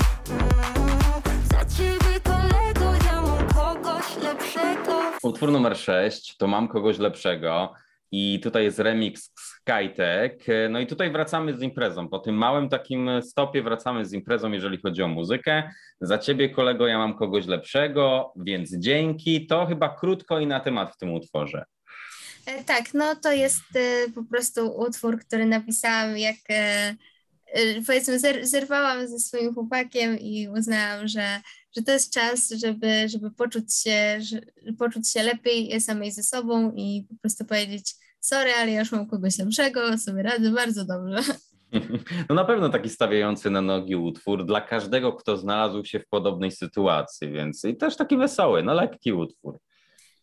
za 1.51 1.65
ciebie 1.65 2.19
kolego, 2.23 3.05
ja 3.05 3.21
mam 3.21 3.47
kogoś 3.47 4.23
lepszego. 4.23 5.01
Utwór 5.23 5.51
numer 5.51 5.77
6 5.77 6.37
to 6.37 6.47
Mam 6.47 6.67
kogoś 6.67 6.97
lepszego. 6.97 7.73
I 8.11 8.39
tutaj 8.43 8.63
jest 8.63 8.79
remix 8.79 9.31
Skytek. 9.39 10.45
No 10.69 10.79
i 10.79 10.87
tutaj 10.87 11.11
wracamy 11.11 11.57
z 11.57 11.61
imprezą. 11.61 12.09
Po 12.09 12.19
tym 12.19 12.35
małym 12.35 12.69
takim 12.69 13.09
stopie 13.21 13.63
wracamy 13.63 14.05
z 14.05 14.13
imprezą, 14.13 14.51
jeżeli 14.51 14.81
chodzi 14.81 15.03
o 15.03 15.07
muzykę. 15.07 15.71
Za 16.01 16.17
ciebie, 16.17 16.49
kolego, 16.49 16.87
ja 16.87 16.97
mam 16.97 17.17
kogoś 17.17 17.47
lepszego, 17.47 18.33
więc 18.35 18.77
dzięki. 18.77 19.47
To 19.47 19.65
chyba 19.65 19.95
krótko 19.95 20.39
i 20.39 20.47
na 20.47 20.59
temat 20.59 20.93
w 20.93 20.97
tym 20.97 21.13
utworze. 21.13 21.65
E, 22.45 22.63
tak, 22.63 22.93
no 22.93 23.15
to 23.15 23.31
jest 23.31 23.63
e, 23.75 24.11
po 24.11 24.23
prostu 24.23 24.75
utwór, 24.77 25.19
który 25.19 25.45
napisałam 25.45 26.17
jak 26.17 26.37
e, 26.49 26.95
powiedzmy 27.87 28.19
zerwałam 28.41 29.07
ze 29.07 29.19
swoim 29.19 29.53
chłopakiem 29.53 30.19
i 30.19 30.47
uznałam, 30.47 31.07
że, 31.07 31.41
że 31.77 31.83
to 31.83 31.91
jest 31.91 32.13
czas, 32.13 32.49
żeby, 32.49 33.09
żeby 33.09 33.31
poczuć, 33.31 33.75
się, 33.75 34.21
że, 34.21 34.41
poczuć 34.79 35.09
się 35.09 35.23
lepiej 35.23 35.81
samej 35.81 36.11
ze 36.11 36.23
sobą 36.23 36.71
i 36.75 37.05
po 37.09 37.15
prostu 37.21 37.45
powiedzieć 37.45 37.95
sorry, 38.21 38.53
ale 38.53 38.71
ja 38.71 38.79
już 38.79 38.91
mam 38.91 39.07
kogoś 39.07 39.37
lepszego, 39.37 39.97
sobie 39.97 40.23
radzę 40.23 40.51
bardzo 40.51 40.85
dobrze. 40.85 41.23
No 42.29 42.35
na 42.35 42.45
pewno 42.45 42.69
taki 42.69 42.89
stawiający 42.89 43.49
na 43.49 43.61
nogi 43.61 43.95
utwór 43.95 44.45
dla 44.45 44.61
każdego, 44.61 45.13
kto 45.13 45.37
znalazł 45.37 45.85
się 45.85 45.99
w 45.99 46.07
podobnej 46.07 46.51
sytuacji, 46.51 47.31
więc 47.31 47.65
i 47.65 47.75
też 47.75 47.95
taki 47.95 48.17
wesoły, 48.17 48.63
no 48.63 48.73
lekki 48.73 49.13
utwór. 49.13 49.59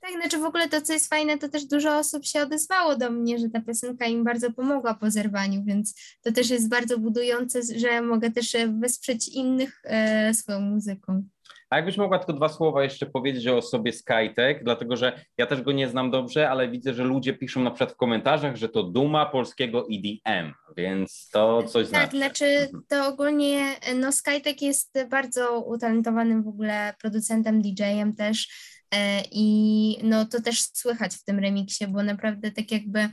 Tak, 0.01 0.13
znaczy 0.21 0.39
w 0.39 0.45
ogóle 0.45 0.69
to, 0.69 0.81
co 0.81 0.93
jest 0.93 1.09
fajne, 1.09 1.39
to 1.39 1.49
też 1.49 1.65
dużo 1.65 1.99
osób 1.99 2.25
się 2.25 2.43
odezwało 2.43 2.97
do 2.97 3.11
mnie, 3.11 3.39
że 3.39 3.49
ta 3.49 3.61
piosenka 3.61 4.07
im 4.07 4.25
bardzo 4.25 4.53
pomogła 4.53 4.95
po 4.95 5.11
zerwaniu, 5.11 5.65
więc 5.65 5.95
to 6.23 6.33
też 6.33 6.51
jest 6.51 6.69
bardzo 6.69 6.99
budujące, 6.99 7.61
że 7.77 8.03
mogę 8.03 8.31
też 8.31 8.57
wesprzeć 8.81 9.29
innych 9.29 9.81
e, 9.85 10.35
swoją 10.35 10.61
muzyką. 10.61 11.23
A 11.71 11.77
jakbyś 11.77 11.97
mogła 11.97 12.19
tylko 12.19 12.33
dwa 12.33 12.49
słowa 12.49 12.85
jeszcze 12.85 13.07
powiedzieć 13.07 13.47
o 13.47 13.63
sobie 13.63 13.93
Skytek, 13.93 14.65
dlatego 14.65 14.97
że 14.97 15.25
ja 15.39 15.47
też 15.47 15.63
go 15.63 15.73
nie 15.73 15.89
znam 15.89 16.11
dobrze, 16.11 16.51
ale 16.51 16.69
widzę, 16.69 16.95
że 16.95 17.05
ludzie 17.05 17.35
piszą 17.35 17.63
na 17.63 17.71
przykład 17.71 17.93
w 17.93 17.97
komentarzach, 17.97 18.57
że 18.57 18.69
to 18.69 18.83
duma 18.83 19.27
polskiego 19.27 19.87
EDM, 19.93 20.53
więc 20.77 21.29
to 21.33 21.63
coś 21.63 21.87
znaczy. 21.87 22.07
Tak, 22.07 22.17
znaczy 22.17 22.69
to 22.89 23.09
ogólnie, 23.09 23.77
no 23.95 24.13
Skytek 24.13 24.63
jest 24.63 24.99
bardzo 25.11 25.61
utalentowanym 25.61 26.43
w 26.43 26.49
ogóle 26.49 26.95
producentem, 27.01 27.63
DJ-em 27.63 28.15
też 28.17 28.49
e, 28.95 29.23
i 29.33 29.99
no 30.03 30.27
to 30.27 30.43
też 30.43 30.63
słychać 30.63 31.15
w 31.15 31.25
tym 31.25 31.39
remiksie, 31.39 31.87
bo 31.87 32.03
naprawdę 32.03 32.51
tak 32.51 32.73
jakby 32.73 33.09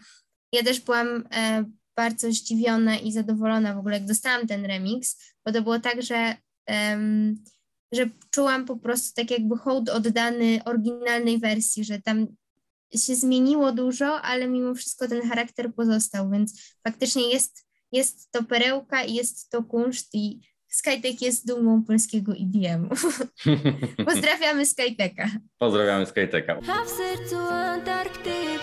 ja 0.51 0.63
też 0.63 0.79
byłam 0.81 1.23
e, 1.35 1.65
bardzo 1.95 2.31
zdziwiona 2.31 2.97
i 2.97 3.11
zadowolona 3.11 3.73
w 3.73 3.77
ogóle, 3.77 3.97
jak 3.97 4.07
dostałam 4.07 4.47
ten 4.47 4.65
remix, 4.65 5.33
bo 5.45 5.51
to 5.51 5.61
było 5.61 5.79
tak, 5.79 6.01
że 6.01 6.35
um, 6.67 7.35
że 7.95 8.09
czułam 8.31 8.65
po 8.65 8.77
prostu 8.77 9.21
tak 9.21 9.31
jakby 9.31 9.57
hołd 9.57 9.89
oddany 9.89 10.59
oryginalnej 10.65 11.39
wersji, 11.39 11.83
że 11.83 12.01
tam 12.01 12.27
się 12.97 13.15
zmieniło 13.15 13.71
dużo, 13.71 14.21
ale 14.21 14.47
mimo 14.47 14.75
wszystko 14.75 15.07
ten 15.07 15.29
charakter 15.29 15.73
pozostał, 15.73 16.31
więc 16.31 16.75
faktycznie 16.83 17.29
jest, 17.29 17.65
jest 17.91 18.31
to 18.31 18.43
perełka 18.43 19.03
i 19.03 19.13
jest 19.13 19.49
to 19.49 19.63
kunszt 19.63 20.09
i 20.13 20.39
Skytek 20.67 21.21
jest 21.21 21.47
dumą 21.47 21.83
polskiego 21.83 22.33
IBM-u. 22.33 22.95
Pozdrawiamy 24.05 24.65
Skyteka. 24.65 25.29
Pozdrawiamy 25.57 26.05
Skyteka. 26.05 26.59
A 26.67 26.85
w 26.85 26.89
sercu 26.89 27.37
Antarktyda, 27.37 28.54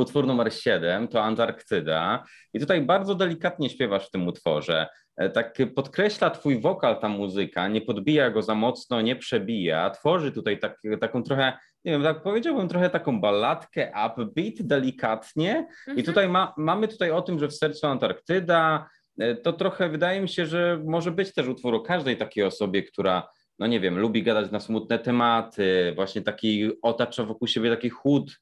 Utwór 0.00 0.26
numer 0.26 0.52
7 0.52 1.08
to 1.08 1.22
Antarktyda. 1.22 2.24
I 2.52 2.60
tutaj 2.60 2.82
bardzo 2.82 3.14
delikatnie 3.14 3.70
śpiewasz 3.70 4.08
w 4.08 4.10
tym 4.10 4.28
utworze. 4.28 4.88
E, 5.16 5.30
tak 5.30 5.58
podkreśla 5.74 6.30
twój 6.30 6.60
wokal 6.60 7.00
ta 7.00 7.08
muzyka, 7.08 7.68
nie 7.68 7.80
podbija 7.80 8.30
go 8.30 8.42
za 8.42 8.54
mocno, 8.54 9.00
nie 9.00 9.16
przebija. 9.16 9.90
Tworzy 9.90 10.32
tutaj 10.32 10.58
tak, 10.58 10.80
taką 11.00 11.22
trochę, 11.22 11.52
nie 11.84 11.92
wiem, 11.92 12.02
tak 12.02 12.22
powiedziałbym 12.22 12.68
trochę 12.68 12.90
taką 12.90 13.20
balladkę, 13.20 13.92
upbeat, 14.06 14.54
delikatnie. 14.60 15.56
Mhm. 15.58 15.98
I 15.98 16.02
tutaj 16.02 16.28
ma, 16.28 16.54
mamy 16.56 16.88
tutaj 16.88 17.10
o 17.10 17.22
tym, 17.22 17.38
że 17.38 17.48
w 17.48 17.54
sercu 17.54 17.86
Antarktyda, 17.86 18.88
e, 19.18 19.34
to 19.34 19.52
trochę 19.52 19.88
wydaje 19.88 20.20
mi 20.20 20.28
się, 20.28 20.46
że 20.46 20.82
może 20.84 21.10
być 21.10 21.34
też 21.34 21.48
utwór 21.48 21.74
o 21.74 21.80
każdej 21.80 22.16
takiej 22.16 22.44
osobie, 22.44 22.82
która 22.82 23.28
no 23.58 23.66
nie 23.66 23.80
wiem, 23.80 23.98
lubi 23.98 24.22
gadać 24.22 24.50
na 24.50 24.60
smutne 24.60 24.98
tematy, 24.98 25.92
właśnie 25.96 26.22
taki 26.22 26.70
otacza 26.82 27.24
wokół 27.24 27.48
siebie 27.48 27.70
taki 27.70 27.90
chód, 27.90 28.40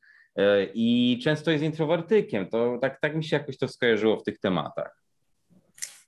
i 0.75 1.19
często 1.23 1.51
jest 1.51 1.65
introwertykiem. 1.65 2.49
To 2.49 2.79
tak, 2.83 3.01
tak 3.01 3.17
mi 3.17 3.25
się 3.25 3.37
jakoś 3.37 3.59
to 3.59 3.69
skojarzyło 3.69 4.17
w 4.17 4.25
tych 4.25 4.41
tematach. 4.41 5.03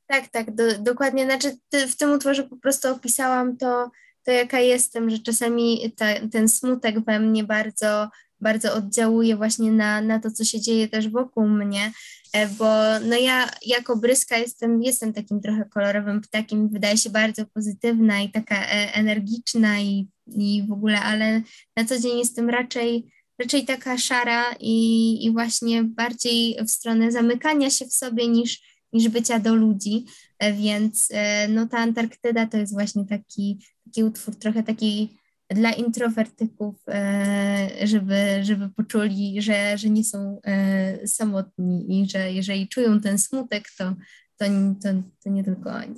Tak, 0.07 0.29
tak, 0.29 0.55
do, 0.55 0.79
dokładnie. 0.79 1.25
Znaczy 1.25 1.57
w 1.89 1.97
tym 1.97 2.13
utworze 2.13 2.43
po 2.45 2.57
prostu 2.57 2.89
opisałam 2.89 3.57
to, 3.57 3.91
to 4.25 4.31
jaka 4.31 4.61
jestem, 4.61 5.11
że 5.11 5.19
czasami 5.19 5.93
ta, 5.97 6.07
ten 6.33 6.49
smutek 6.49 7.01
we 7.05 7.21
mnie 7.21 7.45
bardzo, 7.45 8.09
bardzo 8.41 8.75
oddziałuje 8.75 9.37
właśnie 9.37 9.73
na, 9.73 10.01
na 10.01 10.21
to, 10.21 10.31
co 10.31 10.45
się 10.45 10.61
dzieje 10.61 10.89
też 10.89 11.09
wokół 11.09 11.49
mnie, 11.49 11.93
e, 12.33 12.47
bo 12.49 12.67
no 13.01 13.17
ja 13.17 13.49
jako 13.67 13.97
bryska 13.97 14.39
jestem, 14.39 14.83
jestem 14.83 15.13
takim 15.13 15.41
trochę 15.41 15.65
kolorowym 15.65 16.21
ptakiem, 16.21 16.69
wydaje 16.69 16.97
się 16.97 17.11
bardzo 17.11 17.47
pozytywna 17.47 18.21
i 18.21 18.31
taka 18.31 18.57
e, 18.57 18.95
energiczna 18.95 19.81
i, 19.81 20.09
i 20.27 20.65
w 20.69 20.73
ogóle, 20.73 21.01
ale 21.01 21.43
na 21.77 21.85
co 21.85 21.99
dzień 21.99 22.19
jestem 22.19 22.51
raczej 22.51 23.13
raczej 23.41 23.65
taka 23.65 23.99
szara 23.99 24.45
i, 24.61 25.25
i 25.25 25.33
właśnie 25.33 25.85
bardziej 25.85 26.57
w 26.67 26.71
stronę 26.71 27.13
zamykania 27.13 27.71
się 27.71 27.87
w 27.87 27.93
sobie 27.93 28.29
niż, 28.29 28.61
niż 28.93 29.09
bycia 29.09 29.39
do 29.39 29.55
ludzi, 29.55 30.05
e, 30.39 30.53
więc 30.53 31.09
e, 31.11 31.49
no 31.49 31.67
ta 31.67 31.79
Antarktyda 31.79 32.47
to 32.47 32.57
jest 32.57 32.73
właśnie 32.73 33.05
taki, 33.07 33.67
taki 33.85 34.05
utwór 34.05 34.37
trochę 34.37 34.63
taki 34.63 35.21
dla 35.49 35.73
introwertyków, 35.73 36.75
e, 36.89 37.69
żeby, 37.85 38.41
żeby 38.43 38.69
poczuli, 38.69 39.43
że, 39.43 39.79
że 39.79 39.91
nie 39.91 40.05
są 40.05 40.41
samotni 41.07 42.01
i 42.01 42.11
że 42.11 42.33
jeżeli 42.33 42.69
czują 42.69 43.01
ten 43.01 43.19
smutek, 43.19 43.69
to, 43.79 43.95
to, 44.37 44.45
to, 44.83 44.89
to 45.25 45.31
nie 45.31 45.45
tylko 45.45 45.71
oni. 45.71 45.95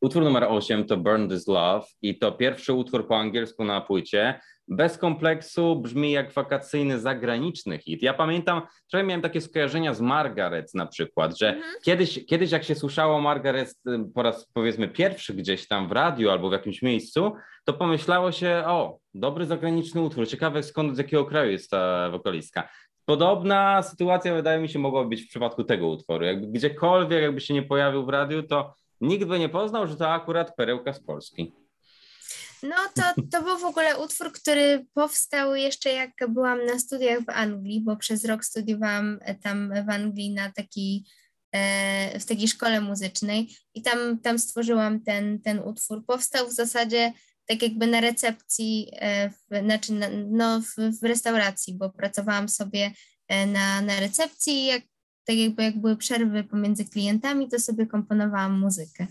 Utwór 0.00 0.22
numer 0.22 0.44
8 0.48 0.84
to 0.84 0.96
Burn 0.96 1.28
This 1.28 1.46
Love 1.46 1.86
i 2.02 2.18
to 2.18 2.32
pierwszy 2.32 2.72
utwór 2.72 3.08
po 3.08 3.18
angielsku 3.18 3.64
na 3.64 3.80
płycie. 3.80 4.40
Bez 4.68 4.98
kompleksu 4.98 5.76
brzmi 5.76 6.10
jak 6.12 6.32
wakacyjny 6.32 6.98
zagraniczny 6.98 7.78
hit. 7.78 8.02
Ja 8.02 8.14
pamiętam, 8.14 8.62
trochę 8.90 9.04
miałem 9.04 9.22
takie 9.22 9.40
skojarzenia 9.40 9.94
z 9.94 10.00
Margaret 10.00 10.74
na 10.74 10.86
przykład, 10.86 11.38
że 11.38 11.48
mhm. 11.48 11.74
kiedyś, 11.84 12.26
kiedyś 12.26 12.50
jak 12.50 12.64
się 12.64 12.74
słyszało 12.74 13.20
Margaret 13.20 13.74
po 14.14 14.22
raz 14.22 14.50
powiedzmy 14.52 14.88
pierwszy 14.88 15.34
gdzieś 15.34 15.68
tam 15.68 15.88
w 15.88 15.92
radiu 15.92 16.30
albo 16.30 16.48
w 16.48 16.52
jakimś 16.52 16.82
miejscu, 16.82 17.32
to 17.64 17.72
pomyślało 17.72 18.32
się, 18.32 18.62
o, 18.66 18.98
dobry 19.14 19.46
zagraniczny 19.46 20.00
utwór, 20.00 20.28
ciekawe 20.28 20.62
skąd, 20.62 20.94
z 20.94 20.98
jakiego 20.98 21.24
kraju 21.24 21.50
jest 21.50 21.70
ta 21.70 22.10
wokalistka. 22.10 22.68
Podobna 23.04 23.82
sytuacja 23.82 24.34
wydaje 24.34 24.60
mi 24.60 24.68
się 24.68 24.78
mogła 24.78 25.04
być 25.04 25.22
w 25.22 25.28
przypadku 25.28 25.64
tego 25.64 25.88
utworu. 25.88 26.24
Jakby 26.24 26.46
gdziekolwiek 26.46 27.22
jakby 27.22 27.40
się 27.40 27.54
nie 27.54 27.62
pojawił 27.62 28.06
w 28.06 28.08
radiu, 28.08 28.42
to 28.42 28.74
nikt 29.00 29.24
by 29.24 29.38
nie 29.38 29.48
poznał, 29.48 29.86
że 29.86 29.96
to 29.96 30.08
akurat 30.08 30.56
perełka 30.56 30.92
z 30.92 31.00
Polski. 31.00 31.52
No 32.62 32.76
to, 32.94 33.02
to 33.32 33.42
był 33.42 33.58
w 33.58 33.64
ogóle 33.64 33.98
utwór, 33.98 34.32
który 34.32 34.86
powstał 34.94 35.54
jeszcze 35.54 35.92
jak 35.92 36.10
byłam 36.28 36.66
na 36.66 36.78
studiach 36.78 37.20
w 37.20 37.28
Anglii, 37.28 37.80
bo 37.80 37.96
przez 37.96 38.24
rok 38.24 38.44
studiowałam 38.44 39.18
tam 39.42 39.72
w 39.86 39.90
Anglii 39.90 40.34
na 40.34 40.52
takiej, 40.52 41.04
e, 41.52 42.20
w 42.20 42.24
takiej 42.24 42.48
szkole 42.48 42.80
muzycznej 42.80 43.48
i 43.74 43.82
tam, 43.82 44.18
tam 44.18 44.38
stworzyłam 44.38 45.00
ten, 45.00 45.42
ten 45.42 45.58
utwór. 45.58 46.06
Powstał 46.06 46.48
w 46.48 46.52
zasadzie 46.52 47.12
tak 47.46 47.62
jakby 47.62 47.86
na 47.86 48.00
recepcji, 48.00 48.88
e, 48.92 49.30
w, 49.30 49.64
znaczy 49.64 49.92
na, 49.92 50.06
no, 50.30 50.60
w, 50.60 51.00
w 51.00 51.04
restauracji, 51.04 51.74
bo 51.74 51.90
pracowałam 51.90 52.48
sobie 52.48 52.92
e, 53.28 53.46
na, 53.46 53.80
na 53.80 54.00
recepcji 54.00 54.66
jak 54.66 54.82
tak 55.28 55.36
jakby 55.36 55.62
jak 55.62 55.80
były 55.80 55.96
przerwy 55.96 56.44
pomiędzy 56.44 56.84
klientami, 56.84 57.48
to 57.48 57.58
sobie 57.58 57.86
komponowałam 57.86 58.60
muzykę. 58.60 59.06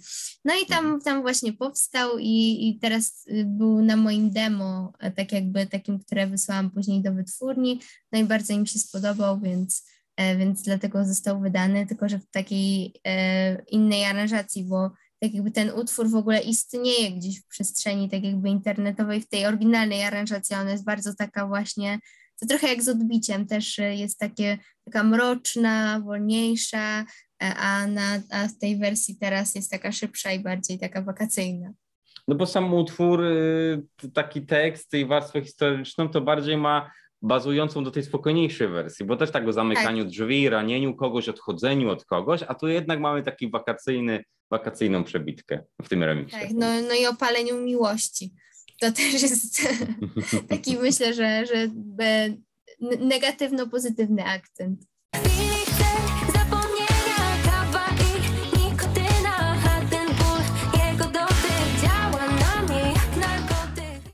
No 0.45 0.53
i 0.63 0.65
tam, 0.65 0.86
mhm. 0.86 1.01
tam 1.01 1.21
właśnie 1.21 1.53
powstał 1.53 2.17
i, 2.19 2.69
i 2.69 2.79
teraz 2.79 3.27
y, 3.27 3.45
był 3.45 3.81
na 3.81 3.95
moim 3.97 4.31
demo, 4.31 4.93
e, 5.00 5.12
tak 5.12 5.31
jakby 5.31 5.65
takim, 5.65 6.00
które 6.00 6.27
wysłałam 6.27 6.71
później 6.71 7.01
do 7.01 7.13
wytwórni, 7.13 7.79
no 8.12 8.19
i 8.19 8.24
bardzo 8.24 8.53
im 8.53 8.65
się 8.65 8.79
spodobał, 8.79 9.39
więc, 9.39 9.86
e, 10.15 10.38
więc 10.38 10.62
dlatego 10.62 11.05
został 11.05 11.39
wydany, 11.41 11.88
tylko 11.88 12.09
że 12.09 12.19
w 12.19 12.29
takiej 12.31 12.93
e, 13.05 13.62
innej 13.65 14.05
aranżacji, 14.05 14.63
bo 14.63 14.91
tak 15.19 15.33
jakby 15.33 15.51
ten 15.51 15.71
utwór 15.71 16.09
w 16.09 16.15
ogóle 16.15 16.41
istnieje 16.41 17.12
gdzieś 17.12 17.41
w 17.41 17.47
przestrzeni 17.47 18.09
tak 18.09 18.24
jakby 18.24 18.50
internetowej, 18.50 19.21
w 19.21 19.29
tej 19.29 19.45
oryginalnej 19.45 20.03
aranżacji, 20.03 20.55
ona 20.55 20.71
jest 20.71 20.86
bardzo 20.86 21.15
taka 21.15 21.47
właśnie 21.47 22.00
to 22.39 22.48
trochę 22.48 22.67
jak 22.67 22.84
z 22.84 22.89
odbiciem, 22.89 23.48
też 23.48 23.79
e, 23.79 23.96
jest 23.96 24.20
takie, 24.20 24.58
taka 24.86 25.03
mroczna, 25.03 26.00
wolniejsza, 26.06 27.06
e, 27.44 27.56
a, 27.56 27.88
na, 27.88 28.20
a 28.32 28.48
w 28.48 28.58
tej 28.58 28.77
wersji 28.77 29.17
teraz 29.20 29.56
jest 29.56 29.72
taka 29.72 29.91
szybsza 29.91 30.32
i 30.32 30.39
bardziej 30.39 30.79
taka 30.79 31.01
wakacyjna. 31.01 31.74
No 32.27 32.36
bo 32.36 32.46
sam 32.46 32.74
utwór, 32.74 33.24
y, 33.24 33.84
taki 34.13 34.46
tekst 34.46 34.94
i 34.94 35.06
warstwę 35.06 35.41
historyczną 35.41 36.10
to 36.10 36.22
bardziej 36.22 36.58
ma 36.58 36.91
bazującą 37.22 37.84
do 37.84 37.91
tej 37.91 38.03
spokojniejszej 38.03 38.67
wersji, 38.67 39.06
bo 39.06 39.17
też 39.17 39.32
tak 39.32 39.48
o 39.48 39.53
zamykaniu 39.53 40.03
tak. 40.03 40.12
drzwi, 40.12 40.50
ranieniu 40.50 40.96
kogoś, 40.96 41.29
odchodzeniu 41.29 41.89
od 41.89 42.06
kogoś, 42.06 42.44
a 42.48 42.56
tu 42.56 42.67
jednak 42.67 43.00
mamy 43.00 43.24
taki 43.24 43.50
wakacyjny, 43.50 44.24
wakacyjną 44.51 45.03
przebitkę 45.03 45.63
w 45.82 45.89
tym 45.89 46.03
remiksie. 46.03 46.39
Tak, 46.39 46.51
no, 46.53 46.67
no 46.82 46.93
i 47.02 47.06
o 47.08 47.15
paleniu 47.15 47.62
miłości 47.62 48.34
to 48.79 48.91
też 48.91 49.21
jest 49.21 49.67
taki 50.49 50.77
myślę, 50.77 51.13
że, 51.13 51.45
że 51.45 51.67
negatywno-pozytywny 52.99 54.23
akcent. 54.25 54.81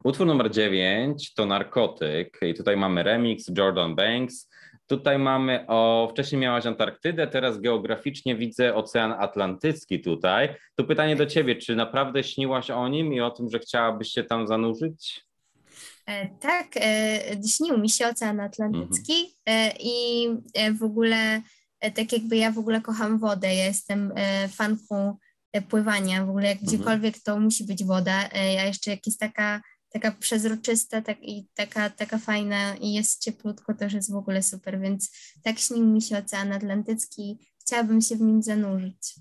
Utwór 0.04 0.28
numer 0.28 0.52
9 0.52 1.34
to 1.34 1.45
Narkotyk 1.45 2.39
i 2.41 2.54
tutaj 2.54 2.78
mamy 2.78 3.04
remix 3.04 3.52
Jordan 3.58 3.95
Banks. 3.95 4.49
Tutaj 4.88 5.19
mamy 5.19 5.65
o, 5.67 6.08
wcześniej 6.12 6.41
miałaś 6.41 6.65
Antarktydę, 6.65 7.28
teraz 7.28 7.62
geograficznie 7.62 8.36
widzę 8.36 8.76
Ocean 8.76 9.12
Atlantycki 9.12 10.02
tutaj. 10.02 10.56
To 10.76 10.84
pytanie 10.84 11.15
do 11.15 11.26
ciebie, 11.26 11.56
czy 11.56 11.76
naprawdę 11.76 12.24
śniłaś 12.24 12.72
o 12.72 12.88
nim 12.88 13.13
i 13.13 13.22
o 13.22 13.32
tym, 13.32 13.50
że 13.50 13.60
chciałabyś 13.60 14.08
się 14.08 14.24
tam 14.24 14.48
zanurzyć? 14.48 15.26
E, 16.06 16.30
tak, 16.39 16.67
e, 16.76 17.19
śnił 17.58 17.78
mi 17.78 17.89
się 17.89 18.08
Ocean 18.08 18.39
Atlantycki 18.39 19.36
mhm. 19.46 19.72
e, 19.72 19.74
i 19.80 20.28
w 20.80 20.84
ogóle 20.84 21.41
tak 21.96 22.13
jakby 22.13 22.38
ja 22.38 22.52
w 22.52 22.58
ogóle 22.58 22.82
kocham 22.82 23.19
wodę, 23.19 23.56
ja 23.56 23.65
jestem 23.65 24.13
fanką 24.50 25.17
pływania, 25.69 26.26
w 26.26 26.30
ogóle 26.30 26.48
jak 26.48 26.58
mhm. 26.58 26.67
gdziekolwiek 26.67 27.19
to 27.19 27.39
musi 27.39 27.63
być 27.63 27.84
woda, 27.84 28.30
a 28.34 28.63
jeszcze 28.65 28.91
jak 28.91 29.06
jest 29.06 29.19
taka 29.19 29.62
taka 29.94 30.12
przezroczysta 30.12 31.02
tak, 31.02 31.18
i 31.22 31.48
taka, 31.56 31.90
taka 31.90 32.18
fajna 32.18 32.76
i 32.76 32.94
jest 32.94 33.24
cieplutko, 33.24 33.74
już 33.82 33.94
jest 33.94 34.12
w 34.12 34.16
ogóle 34.16 34.44
super, 34.44 34.80
więc 34.80 35.12
tak 35.44 35.60
śnił 35.60 35.86
mi 35.86 36.02
się 36.02 36.18
Ocean 36.18 36.52
Atlantycki, 36.52 37.40
chciałabym 37.62 38.02
się 38.02 38.16
w 38.16 38.22
nim 38.22 38.44
zanurzyć. 38.44 39.16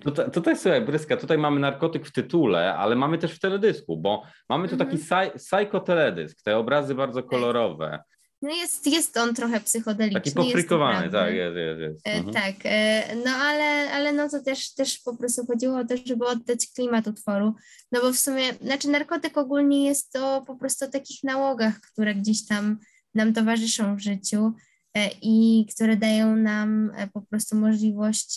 Tutaj, 0.00 0.30
tutaj 0.30 0.56
słuchaj, 0.56 0.84
Bryska, 0.84 1.16
tutaj 1.16 1.38
mamy 1.38 1.60
narkotyk 1.60 2.06
w 2.06 2.12
tytule, 2.12 2.74
ale 2.74 2.96
mamy 2.96 3.18
też 3.18 3.32
w 3.32 3.40
teledysku, 3.40 3.96
bo 3.96 4.22
mamy 4.48 4.68
tu 4.68 4.76
taki 4.76 4.96
mhm. 4.96 5.30
psychoteledysk, 5.38 6.42
te 6.42 6.56
obrazy 6.56 6.94
bardzo 6.94 7.22
tak. 7.22 7.30
kolorowe. 7.30 7.98
No 8.44 8.54
jest, 8.54 8.86
jest 8.86 9.16
on 9.16 9.34
trochę 9.34 9.60
psychodeliczny. 9.60 10.20
Taki 10.20 10.34
pofrykowany, 10.34 11.10
tak, 11.10 11.34
jest, 11.34 11.56
jest, 11.56 11.80
jest. 11.80 12.06
E, 12.06 12.12
mhm. 12.12 12.34
Tak, 12.34 12.54
e, 12.64 13.16
no 13.24 13.30
ale, 13.30 13.92
ale 13.92 14.12
no 14.12 14.28
to 14.28 14.42
też, 14.42 14.74
też 14.74 14.98
po 14.98 15.16
prostu 15.16 15.46
chodziło 15.46 15.78
o 15.78 15.84
to, 15.84 15.94
żeby 16.06 16.26
oddać 16.26 16.66
klimat 16.74 17.06
utworu, 17.06 17.54
no 17.92 18.00
bo 18.00 18.12
w 18.12 18.18
sumie, 18.18 18.54
znaczy 18.54 18.88
narkotyk 18.88 19.38
ogólnie 19.38 19.86
jest 19.86 20.12
to 20.12 20.44
po 20.46 20.56
prostu 20.56 20.84
o 20.84 20.88
takich 20.88 21.24
nałogach, 21.24 21.80
które 21.80 22.14
gdzieś 22.14 22.46
tam 22.46 22.78
nam 23.14 23.32
towarzyszą 23.32 23.96
w 23.96 24.00
życiu 24.00 24.52
e, 24.94 25.10
i 25.22 25.66
które 25.74 25.96
dają 25.96 26.36
nam 26.36 26.92
po 27.12 27.22
prostu 27.22 27.56
możliwość 27.56 28.36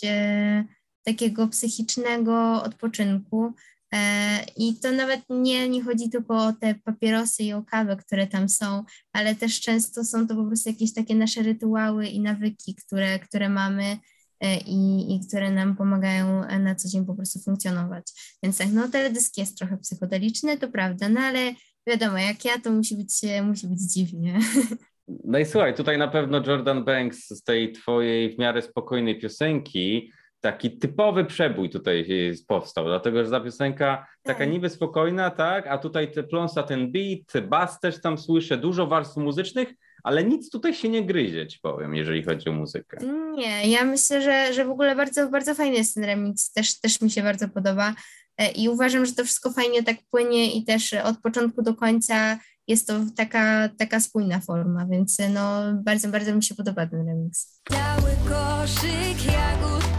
takiego 1.04 1.48
psychicznego 1.48 2.62
odpoczynku, 2.62 3.52
I 4.56 4.74
to 4.82 4.92
nawet 4.92 5.20
nie, 5.30 5.68
nie 5.68 5.82
chodzi 5.82 6.10
tylko 6.10 6.46
o 6.46 6.52
te 6.52 6.74
papierosy 6.74 7.42
i 7.42 7.52
o 7.52 7.62
kawę, 7.62 7.96
które 7.96 8.26
tam 8.26 8.48
są, 8.48 8.84
ale 9.12 9.34
też 9.34 9.60
często 9.60 10.04
są 10.04 10.26
to 10.26 10.36
po 10.36 10.44
prostu 10.44 10.70
jakieś 10.70 10.94
takie 10.94 11.14
nasze 11.14 11.42
rytuały 11.42 12.06
i 12.06 12.20
nawyki, 12.20 12.74
które, 12.74 13.18
które 13.18 13.48
mamy 13.48 13.98
e, 14.40 14.56
i, 14.56 15.14
i 15.14 15.20
które 15.28 15.50
nam 15.50 15.76
pomagają 15.76 16.42
na 16.58 16.74
co 16.74 16.88
dzień 16.88 17.06
po 17.06 17.14
prostu 17.14 17.40
funkcjonować. 17.40 18.04
Więc 18.42 18.58
tak, 18.58 18.68
no 18.72 18.88
teledysk 18.88 19.38
jest 19.38 19.58
trochę 19.58 19.78
psychodeliczny, 19.78 20.58
to 20.58 20.68
prawda, 20.68 21.08
no 21.08 21.20
ale 21.20 21.54
wiadomo, 21.86 22.18
jak 22.18 22.44
ja, 22.44 22.58
to 22.58 22.70
musi 22.70 22.96
być, 22.96 23.12
musi 23.42 23.66
być 23.66 23.80
dziwnie. 23.92 24.38
No 25.24 25.38
i 25.38 25.46
słuchaj, 25.46 25.74
tutaj 25.74 25.98
na 25.98 26.08
pewno 26.08 26.42
Jordan 26.46 26.84
Banks 26.84 27.28
z 27.28 27.42
tej 27.42 27.72
twojej 27.72 28.34
w 28.34 28.38
miarę 28.38 28.62
spokojnej 28.62 29.20
piosenki 29.20 30.12
taki 30.40 30.78
typowy 30.78 31.24
przebój 31.24 31.70
tutaj 31.70 32.06
powstał, 32.46 32.84
dlatego 32.84 33.24
że 33.24 33.30
ta 33.30 33.40
piosenka 33.40 34.06
taka 34.22 34.38
tak. 34.38 34.50
niby 34.50 34.70
spokojna, 34.70 35.30
tak, 35.30 35.66
a 35.66 35.78
tutaj 35.78 36.12
te 36.12 36.22
pląsa 36.22 36.62
ten 36.62 36.92
beat, 36.92 37.46
bas 37.48 37.80
też 37.80 38.00
tam 38.00 38.18
słyszę, 38.18 38.56
dużo 38.56 38.86
warstw 38.86 39.16
muzycznych, 39.16 39.74
ale 40.02 40.24
nic 40.24 40.50
tutaj 40.50 40.74
się 40.74 40.88
nie 40.88 41.06
gryzie, 41.06 41.46
ci 41.46 41.58
powiem, 41.62 41.94
jeżeli 41.94 42.22
chodzi 42.22 42.48
o 42.48 42.52
muzykę. 42.52 42.98
Nie, 43.36 43.70
ja 43.70 43.84
myślę, 43.84 44.22
że, 44.22 44.54
że 44.54 44.64
w 44.64 44.70
ogóle 44.70 44.96
bardzo, 44.96 45.28
bardzo 45.30 45.54
fajny 45.54 45.76
jest 45.76 45.94
ten 45.94 46.04
remix, 46.04 46.52
też, 46.52 46.80
też 46.80 47.00
mi 47.00 47.10
się 47.10 47.22
bardzo 47.22 47.48
podoba 47.48 47.94
e, 48.38 48.50
i 48.50 48.68
uważam, 48.68 49.06
że 49.06 49.12
to 49.12 49.24
wszystko 49.24 49.52
fajnie 49.52 49.82
tak 49.82 49.96
płynie 50.10 50.52
i 50.56 50.64
też 50.64 50.94
od 50.94 51.18
początku 51.20 51.62
do 51.62 51.74
końca 51.74 52.38
jest 52.68 52.86
to 52.86 52.94
taka, 53.16 53.68
taka 53.78 54.00
spójna 54.00 54.40
forma, 54.40 54.86
więc 54.86 55.16
no 55.34 55.62
bardzo, 55.84 56.08
bardzo 56.08 56.34
mi 56.34 56.42
się 56.42 56.54
podoba 56.54 56.86
ten 56.86 57.06
remix. 57.06 57.60
Biały 57.70 58.10
koszyk 58.28 59.32
jagód 59.32 59.97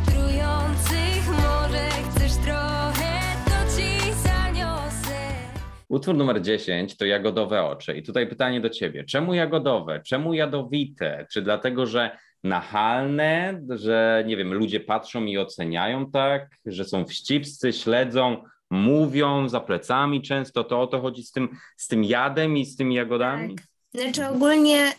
Utwór 5.89 6.15
numer 6.15 6.41
10 6.41 6.97
to 6.97 7.05
Jagodowe 7.05 7.63
oczy. 7.63 7.97
I 7.97 8.03
tutaj 8.03 8.27
pytanie 8.27 8.61
do 8.61 8.69
ciebie. 8.69 9.03
Czemu 9.03 9.33
jagodowe? 9.33 10.01
Czemu 10.05 10.33
jadowite? 10.33 11.27
Czy 11.31 11.41
dlatego, 11.41 11.85
że 11.85 12.17
nachalne, 12.43 13.61
że 13.69 14.23
nie 14.27 14.37
wiem, 14.37 14.53
ludzie 14.53 14.79
patrzą 14.79 15.25
i 15.25 15.37
oceniają 15.37 16.11
tak, 16.11 16.49
że 16.65 16.85
są 16.85 17.05
wścibscy, 17.05 17.73
śledzą, 17.73 18.43
mówią 18.69 19.49
za 19.49 19.59
plecami 19.59 20.21
często, 20.21 20.63
to 20.63 20.81
o 20.81 20.87
to 20.87 21.01
chodzi 21.01 21.23
z 21.23 21.31
tym, 21.31 21.49
z 21.77 21.87
tym 21.87 22.03
jadem 22.03 22.57
i 22.57 22.65
z 22.65 22.75
tymi 22.75 22.95
jagodami? 22.95 23.55
Tak. 23.55 23.65
Znaczy 23.93 24.27
ogólnie 24.27 24.77
e, 24.77 24.93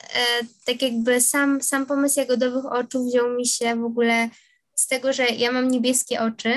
tak 0.67 0.83
jakby 0.83 1.21
sam, 1.21 1.63
sam 1.63 1.87
pomysł 1.87 2.21
jagodowych 2.21 2.73
oczu 2.73 3.07
wziął 3.07 3.31
mi 3.31 3.47
się 3.47 3.77
w 3.77 3.85
ogóle 3.85 4.29
z 4.75 4.87
tego, 4.87 5.13
że 5.13 5.25
ja 5.25 5.53
mam 5.53 5.69
niebieskie 5.69 6.21
oczy 6.21 6.53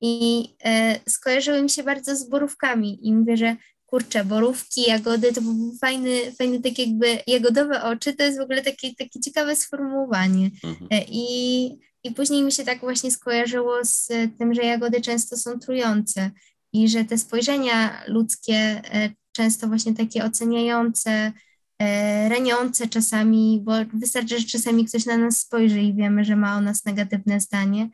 i 0.00 0.44
e, 0.64 1.00
skojarzyły 1.08 1.62
mi 1.62 1.70
się 1.70 1.82
bardzo 1.82 2.16
z 2.16 2.28
borówkami 2.28 3.08
i 3.08 3.14
mówię, 3.14 3.36
że 3.36 3.56
kurczę, 3.86 4.24
borówki, 4.24 4.82
jagody 4.88 5.32
to 5.32 5.42
był 5.42 5.74
fajny, 5.80 6.32
fajny 6.38 6.60
tak 6.60 6.78
jakby 6.78 7.18
jagodowe 7.26 7.82
oczy, 7.82 8.12
to 8.12 8.24
jest 8.24 8.38
w 8.38 8.42
ogóle 8.42 8.62
takie, 8.62 8.94
takie 8.94 9.20
ciekawe 9.20 9.56
sformułowanie. 9.56 10.50
Mhm. 10.64 10.88
E, 10.90 11.04
I 11.08 11.78
i 12.04 12.10
później 12.10 12.42
mi 12.42 12.52
się 12.52 12.64
tak 12.64 12.80
właśnie 12.80 13.10
skojarzyło 13.10 13.84
z 13.84 14.08
tym, 14.38 14.54
że 14.54 14.62
jagody 14.62 15.00
często 15.00 15.36
są 15.36 15.58
trujące 15.58 16.30
i 16.72 16.88
że 16.88 17.04
te 17.04 17.18
spojrzenia 17.18 18.02
ludzkie 18.06 18.54
e, 18.54 19.10
często 19.32 19.68
właśnie 19.68 19.94
takie 19.94 20.24
oceniające, 20.24 21.32
e, 21.78 22.28
raniące 22.28 22.88
czasami, 22.88 23.60
bo 23.64 23.72
wystarczy, 23.94 24.38
że 24.38 24.46
czasami 24.46 24.84
ktoś 24.84 25.06
na 25.06 25.16
nas 25.16 25.40
spojrzy 25.40 25.80
i 25.80 25.94
wiemy, 25.94 26.24
że 26.24 26.36
ma 26.36 26.56
o 26.56 26.60
nas 26.60 26.84
negatywne 26.84 27.40
zdanie, 27.40 27.82
e, 27.82 27.88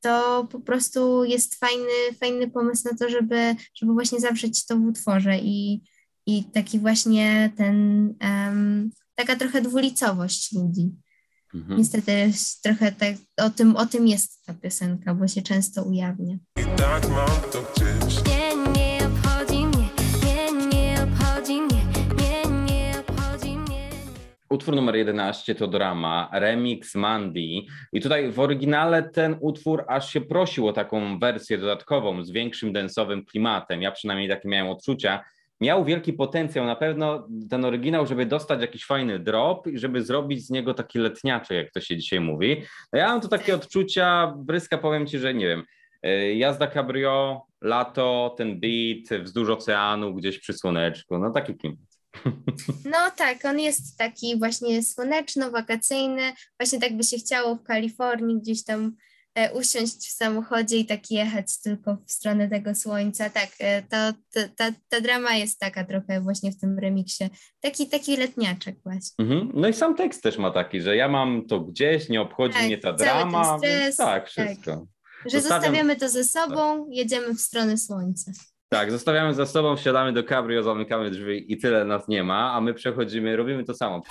to 0.00 0.46
po 0.50 0.60
prostu 0.60 1.24
jest 1.24 1.54
fajny, 1.54 2.14
fajny 2.20 2.50
pomysł 2.50 2.88
na 2.88 2.98
to, 2.98 3.10
żeby, 3.10 3.56
żeby 3.74 3.92
właśnie 3.92 4.20
zawrzeć 4.20 4.66
to 4.66 4.76
w 4.76 4.84
utworze 4.84 5.38
i, 5.38 5.82
i 6.26 6.44
taki 6.44 6.78
właśnie 6.78 7.52
ten, 7.56 8.06
um, 8.22 8.90
taka 9.14 9.36
trochę 9.36 9.62
dwulicowość 9.62 10.52
ludzi. 10.52 10.90
Mhm. 11.54 11.78
Niestety 11.78 12.32
trochę 12.62 12.92
tak, 12.92 13.16
o, 13.36 13.50
tym, 13.50 13.76
o 13.76 13.86
tym 13.86 14.08
jest 14.08 14.44
ta 14.46 14.54
piosenka, 14.54 15.14
bo 15.14 15.28
się 15.28 15.42
często 15.42 15.82
ujawnia. 15.82 16.36
Tak 16.76 17.08
nie, 17.08 18.32
nie 18.32 18.39
Utwór 24.50 24.74
numer 24.74 24.96
11 24.96 25.54
to 25.54 25.66
drama, 25.66 26.28
remix 26.32 26.94
Mandy. 26.94 27.40
I 27.92 28.00
tutaj 28.00 28.32
w 28.32 28.40
oryginale 28.40 29.02
ten 29.02 29.36
utwór 29.40 29.84
aż 29.88 30.12
się 30.12 30.20
prosił 30.20 30.68
o 30.68 30.72
taką 30.72 31.18
wersję 31.18 31.58
dodatkową 31.58 32.24
z 32.24 32.30
większym 32.30 32.72
densowym 32.72 33.24
klimatem. 33.24 33.82
Ja 33.82 33.92
przynajmniej 33.92 34.28
takie 34.28 34.48
miałem 34.48 34.72
odczucia 34.72 35.24
miał 35.60 35.84
wielki 35.84 36.12
potencjał 36.12 36.64
na 36.64 36.76
pewno 36.76 37.28
ten 37.50 37.64
oryginał, 37.64 38.06
żeby 38.06 38.26
dostać 38.26 38.60
jakiś 38.60 38.84
fajny 38.84 39.18
drop 39.18 39.66
i 39.66 39.78
żeby 39.78 40.02
zrobić 40.02 40.46
z 40.46 40.50
niego 40.50 40.74
taki 40.74 40.98
letniaczek, 40.98 41.56
jak 41.56 41.72
to 41.72 41.80
się 41.80 41.96
dzisiaj 41.96 42.20
mówi. 42.20 42.62
No 42.92 42.98
ja 42.98 43.08
mam 43.08 43.20
tu 43.20 43.28
takie 43.28 43.54
odczucia, 43.54 44.34
Bryska, 44.36 44.78
powiem 44.78 45.06
Ci, 45.06 45.18
że 45.18 45.34
nie 45.34 45.46
wiem, 45.46 45.62
e, 46.02 46.34
jazda 46.34 46.66
cabrio, 46.66 47.42
lato, 47.60 48.34
ten 48.38 48.60
beat, 48.60 49.22
wzdłuż 49.24 49.48
oceanu, 49.48 50.14
gdzieś 50.14 50.38
przy 50.38 50.52
słoneczku, 50.52 51.18
no 51.18 51.30
taki 51.30 51.54
klimat. 51.54 51.89
No 52.84 52.98
tak, 53.16 53.44
on 53.44 53.60
jest 53.60 53.98
taki 53.98 54.38
właśnie 54.38 54.82
słoneczno-wakacyjny, 54.82 56.32
właśnie 56.60 56.80
tak 56.80 56.96
by 56.96 57.04
się 57.04 57.16
chciało 57.16 57.56
w 57.56 57.62
Kalifornii, 57.62 58.40
gdzieś 58.40 58.64
tam 58.64 58.96
E, 59.34 59.52
usiąść 59.52 59.96
w 59.96 60.12
samochodzie 60.12 60.76
i 60.76 60.86
tak 60.86 61.10
jechać 61.10 61.60
tylko 61.60 61.96
w 62.06 62.12
stronę 62.12 62.48
tego 62.48 62.74
słońca. 62.74 63.30
Tak, 63.30 63.48
e, 63.58 63.82
to, 63.82 64.12
to 64.34 64.40
ta, 64.56 64.70
ta 64.88 65.00
drama 65.00 65.34
jest 65.34 65.60
taka 65.60 65.84
trochę 65.84 66.20
właśnie 66.20 66.52
w 66.52 66.60
tym 66.60 66.78
remiksie. 66.78 67.24
Taki, 67.60 67.86
taki 67.86 68.16
letniaczek 68.16 68.76
właśnie. 68.84 69.24
Mhm. 69.24 69.50
No 69.54 69.68
i 69.68 69.72
sam 69.72 69.96
tekst 69.96 70.22
też 70.22 70.38
ma 70.38 70.50
taki, 70.50 70.80
że 70.80 70.96
ja 70.96 71.08
mam 71.08 71.46
to 71.46 71.60
gdzieś, 71.60 72.08
nie 72.08 72.20
obchodzi 72.20 72.54
tak, 72.54 72.64
mnie 72.64 72.78
ta 72.78 72.92
drama. 72.92 73.58
Stres, 73.58 73.96
tak, 73.96 74.28
wszystko. 74.28 74.76
Tak. 74.76 74.84
Że 75.26 75.40
Zostawiam... 75.40 75.62
zostawiamy 75.62 75.96
to 75.96 76.08
ze 76.08 76.24
sobą, 76.24 76.84
tak. 76.84 76.96
jedziemy 76.96 77.34
w 77.34 77.40
stronę 77.40 77.78
słońca. 77.78 78.32
Tak, 78.72 78.90
zostawiamy 78.90 79.34
za 79.34 79.46
sobą, 79.46 79.76
wsiadamy 79.76 80.12
do 80.12 80.22
cabrio, 80.22 80.62
zamykamy 80.62 81.10
drzwi 81.10 81.52
i 81.52 81.58
tyle 81.58 81.84
nas 81.84 82.08
nie 82.08 82.24
ma, 82.24 82.52
a 82.52 82.60
my 82.60 82.74
przechodzimy, 82.74 83.36
robimy 83.36 83.64
to 83.64 83.74
samo. 83.74 84.02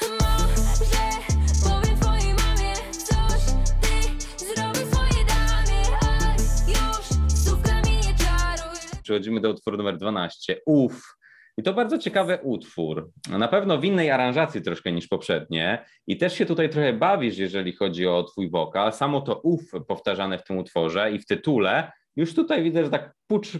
przechodzimy 9.03 9.41
do 9.41 9.49
utworu 9.49 9.77
numer 9.77 9.97
12. 9.97 10.61
Uf. 10.65 11.15
I 11.57 11.63
to 11.63 11.73
bardzo 11.73 11.97
ciekawy 11.97 12.39
utwór. 12.43 13.11
Na 13.29 13.47
pewno 13.47 13.77
w 13.77 13.83
innej 13.83 14.11
aranżacji 14.11 14.61
troszkę 14.61 14.91
niż 14.91 15.07
poprzednie. 15.07 15.85
I 16.07 16.17
też 16.17 16.33
się 16.33 16.45
tutaj 16.45 16.69
trochę 16.69 16.93
bawisz, 16.93 17.37
jeżeli 17.37 17.75
chodzi 17.75 18.07
o 18.07 18.23
twój 18.23 18.49
wokal. 18.49 18.93
Samo 18.93 19.21
to 19.21 19.39
uf 19.43 19.61
powtarzane 19.87 20.37
w 20.37 20.43
tym 20.43 20.57
utworze 20.57 21.11
i 21.11 21.19
w 21.19 21.25
tytule. 21.25 21.91
Już 22.19 22.33
tutaj 22.33 22.63
widzę, 22.63 22.83
że 22.83 22.89
tak 22.89 23.13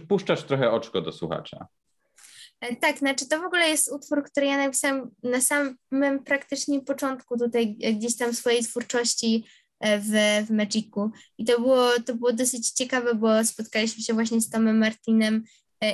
puszczasz 0.08 0.42
trochę 0.42 0.70
oczko 0.70 1.00
do 1.00 1.12
słuchacza. 1.12 1.66
E, 2.60 2.76
tak, 2.76 2.98
znaczy 2.98 3.28
to 3.28 3.40
w 3.40 3.44
ogóle 3.44 3.68
jest 3.68 3.92
utwór, 3.92 4.24
który 4.24 4.46
ja 4.46 4.58
napisałam 4.58 5.10
na 5.22 5.40
samym 5.40 6.24
praktycznie 6.24 6.80
początku 6.80 7.38
tutaj 7.38 7.76
e, 7.82 7.92
gdzieś 7.92 8.16
tam 8.16 8.34
swojej 8.34 8.62
twórczości 8.64 9.44
E, 9.80 9.98
w, 9.98 10.10
w 10.46 10.50
Magicu. 10.50 11.10
I 11.38 11.44
to 11.44 11.60
było, 11.60 11.90
to 12.06 12.14
było 12.14 12.32
dosyć 12.32 12.70
ciekawe, 12.70 13.14
bo 13.14 13.44
spotkaliśmy 13.44 14.02
się 14.02 14.14
właśnie 14.14 14.40
z 14.40 14.50
Tomem 14.50 14.78
Martinem 14.78 15.44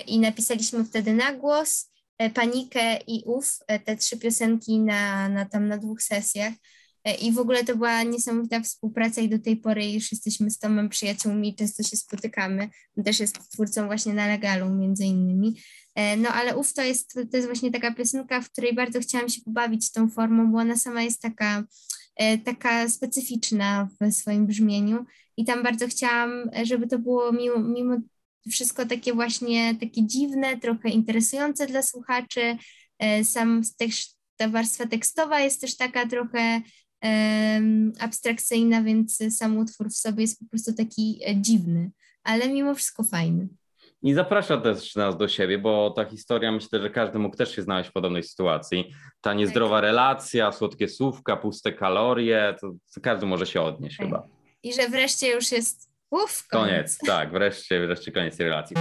i 0.07 0.19
napisaliśmy 0.19 0.85
wtedy 0.85 1.13
na 1.13 1.33
głos 1.33 1.91
Panikę 2.35 2.97
i 3.07 3.23
Uf, 3.27 3.59
te 3.85 3.97
trzy 3.97 4.17
piosenki 4.17 4.81
na, 4.81 5.29
na 5.29 5.45
tam 5.45 5.69
na 5.69 5.79
dwóch 5.79 6.03
sesjach. 6.03 6.53
I 7.13 7.33
w 7.33 7.39
ogóle 7.39 7.65
to 7.65 7.77
była 7.77 8.03
niesamowita 8.03 8.61
współpraca 8.61 9.21
i 9.21 9.29
do 9.29 9.39
tej 9.39 9.57
pory 9.57 9.93
już 9.93 10.13
jesteśmy 10.13 10.51
z 10.51 10.59
Tomem 10.59 10.89
przyjaciółmi, 10.89 11.55
często 11.55 11.83
się 11.83 11.97
spotykamy. 11.97 12.69
On 12.99 13.05
też 13.05 13.21
jest 13.21 13.51
twórcą 13.53 13.87
właśnie 13.87 14.15
na 14.15 14.27
Legalu 14.27 14.75
między 14.75 15.05
innymi. 15.05 15.61
No 16.19 16.29
ale 16.29 16.57
Uf 16.57 16.73
to 16.73 16.83
jest, 16.83 17.15
to 17.31 17.37
jest 17.37 17.49
właśnie 17.49 17.71
taka 17.71 17.95
piosenka, 17.95 18.41
w 18.41 18.51
której 18.51 18.75
bardzo 18.75 19.01
chciałam 19.01 19.29
się 19.29 19.41
pobawić 19.45 19.93
tą 19.93 20.09
formą, 20.09 20.53
bo 20.53 20.59
ona 20.59 20.77
sama 20.77 21.03
jest 21.03 21.23
taka 21.23 21.65
E, 22.17 22.39
taka 22.39 22.89
specyficzna 22.89 23.89
w 24.01 24.13
swoim 24.13 24.47
brzmieniu 24.47 25.05
i 25.37 25.45
tam 25.45 25.63
bardzo 25.63 25.89
chciałam, 25.89 26.51
żeby 26.63 26.87
to 26.87 26.99
było 26.99 27.33
mimo, 27.33 27.59
mimo 27.59 27.97
wszystko 28.51 28.87
takie 28.87 29.13
właśnie 29.13 29.75
takie 29.81 30.07
dziwne, 30.07 30.59
trochę 30.59 30.89
interesujące 30.89 31.67
dla 31.67 31.83
słuchaczy. 31.83 32.57
E, 32.99 33.25
sam 33.25 33.63
też 33.79 34.07
ta 34.37 34.49
warstwa 34.49 34.87
tekstowa 34.87 35.41
jest 35.41 35.61
też 35.61 35.77
taka 35.77 36.07
trochę 36.09 36.61
abstrakcyjna, 37.99 38.83
więc 38.83 39.37
sam 39.37 39.59
utwór 39.59 39.89
w 39.91 39.97
sobie 39.97 40.23
jest 40.23 40.39
po 40.39 40.45
prostu 40.51 40.73
taki 40.73 41.21
e, 41.27 41.37
dziwny, 41.37 41.91
ale 42.25 42.49
mimo 42.49 42.75
wszystko 42.75 43.03
fajny. 43.03 43.49
I 44.03 44.15
zaprasza 44.15 44.57
też 44.57 44.95
nas 44.95 45.17
do 45.17 45.29
siebie, 45.29 45.59
bo 45.59 45.91
ta 45.91 46.05
historia 46.05 46.53
myślę, 46.53 46.81
że 46.81 46.91
każdy 46.91 47.19
mógł 47.19 47.37
też 47.37 47.57
się 47.57 47.63
znaleźć 47.63 47.91
w 47.91 47.93
podobnej 47.93 48.23
sytuacji. 48.23 48.93
Ta 49.21 49.35
niezdrowa 49.35 49.77
tak. 49.77 49.83
relacja, 49.83 50.53
słodkie 50.53 50.89
słówka, 50.89 51.37
puste 51.37 51.73
kalorie, 51.73 52.55
to, 52.61 52.73
to 52.95 53.01
każdy 53.01 53.27
może 53.27 53.47
się 53.47 53.61
odnieść 53.61 53.97
tak. 53.97 54.07
chyba. 54.07 54.27
I 54.63 54.73
że 54.73 54.89
wreszcie 54.89 55.33
już 55.33 55.53
jest 55.53 55.91
uf, 56.11 56.47
koniec. 56.49 56.71
koniec. 56.71 56.99
Tak, 56.99 57.33
wreszcie, 57.33 57.87
wreszcie 57.87 58.13
koniec 58.13 58.37
tej 58.37 58.47
relacji. 58.47 58.77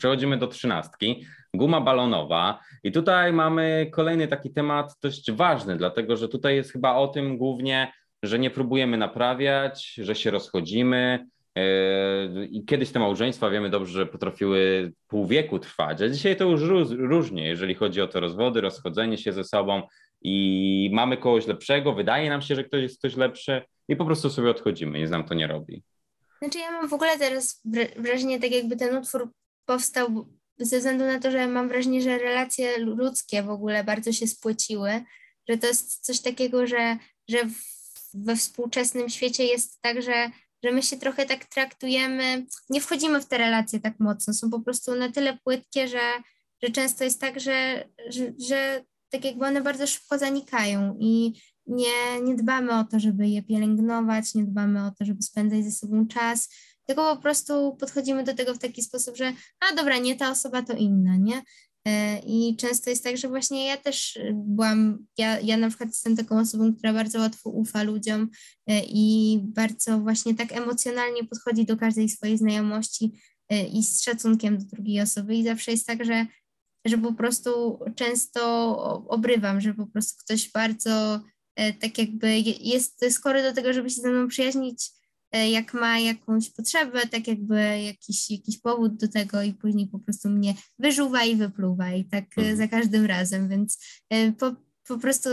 Przechodzimy 0.00 0.36
do 0.38 0.46
trzynastki. 0.46 1.26
Guma 1.54 1.80
balonowa. 1.80 2.60
I 2.84 2.92
tutaj 2.92 3.32
mamy 3.32 3.90
kolejny 3.92 4.28
taki 4.28 4.50
temat 4.50 4.94
dość 5.02 5.32
ważny, 5.32 5.76
dlatego 5.76 6.16
że 6.16 6.28
tutaj 6.28 6.56
jest 6.56 6.72
chyba 6.72 6.94
o 6.94 7.08
tym 7.08 7.38
głównie, 7.38 7.92
że 8.22 8.38
nie 8.38 8.50
próbujemy 8.50 8.96
naprawiać, 8.96 9.94
że 9.94 10.14
się 10.14 10.30
rozchodzimy. 10.30 11.26
E, 11.56 12.44
I 12.44 12.64
kiedyś 12.64 12.90
te 12.90 12.98
małżeństwa 12.98 13.50
wiemy 13.50 13.70
dobrze, 13.70 13.92
że 13.92 14.06
potrafiły 14.06 14.92
pół 15.08 15.26
wieku 15.26 15.58
trwać, 15.58 16.02
a 16.02 16.08
dzisiaj 16.08 16.36
to 16.36 16.44
już 16.44 16.60
różnie, 16.98 17.48
jeżeli 17.48 17.74
chodzi 17.74 18.00
o 18.00 18.08
te 18.08 18.20
rozwody, 18.20 18.60
rozchodzenie 18.60 19.18
się 19.18 19.32
ze 19.32 19.44
sobą 19.44 19.82
i 20.22 20.90
mamy 20.92 21.16
kogoś 21.16 21.46
lepszego, 21.46 21.92
wydaje 21.92 22.30
nam 22.30 22.42
się, 22.42 22.54
że 22.54 22.64
ktoś 22.64 22.82
jest 22.82 22.98
ktoś 22.98 23.16
lepszy 23.16 23.62
i 23.88 23.96
po 23.96 24.04
prostu 24.04 24.30
sobie 24.30 24.50
odchodzimy, 24.50 25.00
nic 25.00 25.10
nam 25.10 25.24
to 25.24 25.34
nie 25.34 25.46
robi. 25.46 25.82
Znaczy 26.42 26.58
ja 26.58 26.70
mam 26.70 26.88
w 26.88 26.92
ogóle 26.92 27.18
teraz 27.18 27.62
wrażenie, 27.96 28.40
tak 28.40 28.50
jakby 28.50 28.76
ten 28.76 28.96
utwór 28.96 29.30
powstał 29.70 30.26
ze 30.58 30.78
względu 30.78 31.04
na 31.04 31.18
to, 31.18 31.30
że 31.30 31.48
mam 31.48 31.68
wrażenie, 31.68 32.02
że 32.02 32.18
relacje 32.18 32.78
ludzkie 32.78 33.42
w 33.42 33.50
ogóle 33.50 33.84
bardzo 33.84 34.12
się 34.12 34.26
spłyciły, 34.26 35.04
że 35.48 35.58
to 35.58 35.66
jest 35.66 36.06
coś 36.06 36.20
takiego, 36.20 36.66
że, 36.66 36.96
że 37.28 37.38
we 38.14 38.36
współczesnym 38.36 39.08
świecie 39.08 39.44
jest 39.44 39.80
tak, 39.80 40.02
że, 40.02 40.30
że 40.64 40.72
my 40.72 40.82
się 40.82 40.96
trochę 40.96 41.26
tak 41.26 41.44
traktujemy, 41.44 42.46
nie 42.70 42.80
wchodzimy 42.80 43.20
w 43.20 43.26
te 43.26 43.38
relacje 43.38 43.80
tak 43.80 44.00
mocno, 44.00 44.34
są 44.34 44.50
po 44.50 44.60
prostu 44.60 44.94
na 44.94 45.12
tyle 45.12 45.38
płytkie, 45.44 45.88
że, 45.88 46.22
że 46.62 46.70
często 46.70 47.04
jest 47.04 47.20
tak, 47.20 47.40
że, 47.40 47.88
że, 48.08 48.32
że 48.48 48.84
tak 49.10 49.24
jakby 49.24 49.46
one 49.46 49.60
bardzo 49.60 49.86
szybko 49.86 50.18
zanikają 50.18 50.96
i 51.00 51.32
nie, 51.66 52.20
nie 52.22 52.34
dbamy 52.34 52.78
o 52.78 52.84
to, 52.84 53.00
żeby 53.00 53.28
je 53.28 53.42
pielęgnować, 53.42 54.34
nie 54.34 54.44
dbamy 54.44 54.86
o 54.86 54.90
to, 54.90 55.04
żeby 55.04 55.22
spędzać 55.22 55.64
ze 55.64 55.72
sobą 55.72 56.06
czas, 56.06 56.48
tylko 56.90 57.16
po 57.16 57.22
prostu 57.22 57.76
podchodzimy 57.76 58.24
do 58.24 58.34
tego 58.34 58.54
w 58.54 58.58
taki 58.58 58.82
sposób, 58.82 59.16
że 59.16 59.32
a 59.60 59.74
dobra, 59.74 59.98
nie 59.98 60.16
ta 60.16 60.30
osoba 60.30 60.62
to 60.62 60.72
inna, 60.72 61.16
nie? 61.16 61.42
E, 61.86 62.18
I 62.18 62.56
często 62.56 62.90
jest 62.90 63.04
tak, 63.04 63.16
że 63.16 63.28
właśnie 63.28 63.66
ja 63.66 63.76
też 63.76 64.18
byłam, 64.34 65.06
ja, 65.18 65.40
ja 65.40 65.56
na 65.56 65.68
przykład 65.68 65.88
jestem 65.88 66.16
taką 66.16 66.40
osobą, 66.40 66.74
która 66.74 66.92
bardzo 66.92 67.18
łatwo 67.18 67.50
ufa 67.50 67.82
ludziom 67.82 68.28
e, 68.66 68.80
i 68.84 69.38
bardzo 69.42 70.00
właśnie 70.00 70.34
tak 70.34 70.52
emocjonalnie 70.52 71.24
podchodzi 71.24 71.64
do 71.64 71.76
każdej 71.76 72.08
swojej 72.08 72.38
znajomości 72.38 73.20
e, 73.48 73.66
i 73.66 73.82
z 73.82 74.02
szacunkiem 74.02 74.58
do 74.58 74.64
drugiej 74.64 75.00
osoby. 75.00 75.34
I 75.34 75.44
zawsze 75.44 75.70
jest 75.70 75.86
tak, 75.86 76.04
że, 76.04 76.26
że 76.84 76.98
po 76.98 77.12
prostu 77.12 77.78
często 77.94 78.42
obrywam, 79.08 79.60
że 79.60 79.74
po 79.74 79.86
prostu 79.86 80.24
ktoś 80.24 80.50
bardzo 80.50 81.20
tak 81.80 81.98
jakby 81.98 82.38
jest 82.60 83.04
skory 83.10 83.42
do 83.42 83.52
tego, 83.52 83.72
żeby 83.72 83.90
się 83.90 84.00
ze 84.00 84.10
mną 84.10 84.28
przyjaźnić, 84.28 84.90
jak 85.32 85.74
ma 85.74 85.98
jakąś 85.98 86.50
potrzebę, 86.50 87.00
tak 87.06 87.28
jakby 87.28 87.80
jakiś, 87.80 88.30
jakiś 88.30 88.60
powód 88.60 88.96
do 88.96 89.08
tego 89.08 89.42
i 89.42 89.52
później 89.52 89.86
po 89.86 89.98
prostu 89.98 90.30
mnie 90.30 90.54
wyżuwa 90.78 91.24
i 91.24 91.36
wypluwa 91.36 91.92
i 91.92 92.04
tak 92.04 92.24
mhm. 92.38 92.56
za 92.56 92.68
każdym 92.68 93.06
razem, 93.06 93.48
więc 93.48 93.78
po, 94.38 94.54
po 94.88 94.98
prostu 94.98 95.30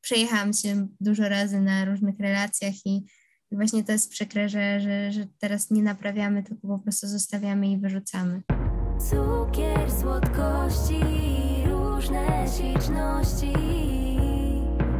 przejechałam 0.00 0.52
się 0.52 0.88
dużo 1.00 1.28
razy 1.28 1.60
na 1.60 1.84
różnych 1.84 2.20
relacjach 2.20 2.74
i 2.86 3.04
właśnie 3.52 3.84
to 3.84 3.92
jest 3.92 4.10
przykre, 4.10 4.48
że, 4.48 4.80
że, 4.80 5.12
że 5.12 5.26
teraz 5.38 5.70
nie 5.70 5.82
naprawiamy, 5.82 6.42
tylko 6.42 6.68
po 6.68 6.78
prostu 6.78 7.06
zostawiamy 7.06 7.70
i 7.70 7.78
wyrzucamy. 7.78 8.42
Cukier, 9.10 9.90
słodkości, 10.00 11.00
różne 11.66 12.46
śliczności. 12.56 13.52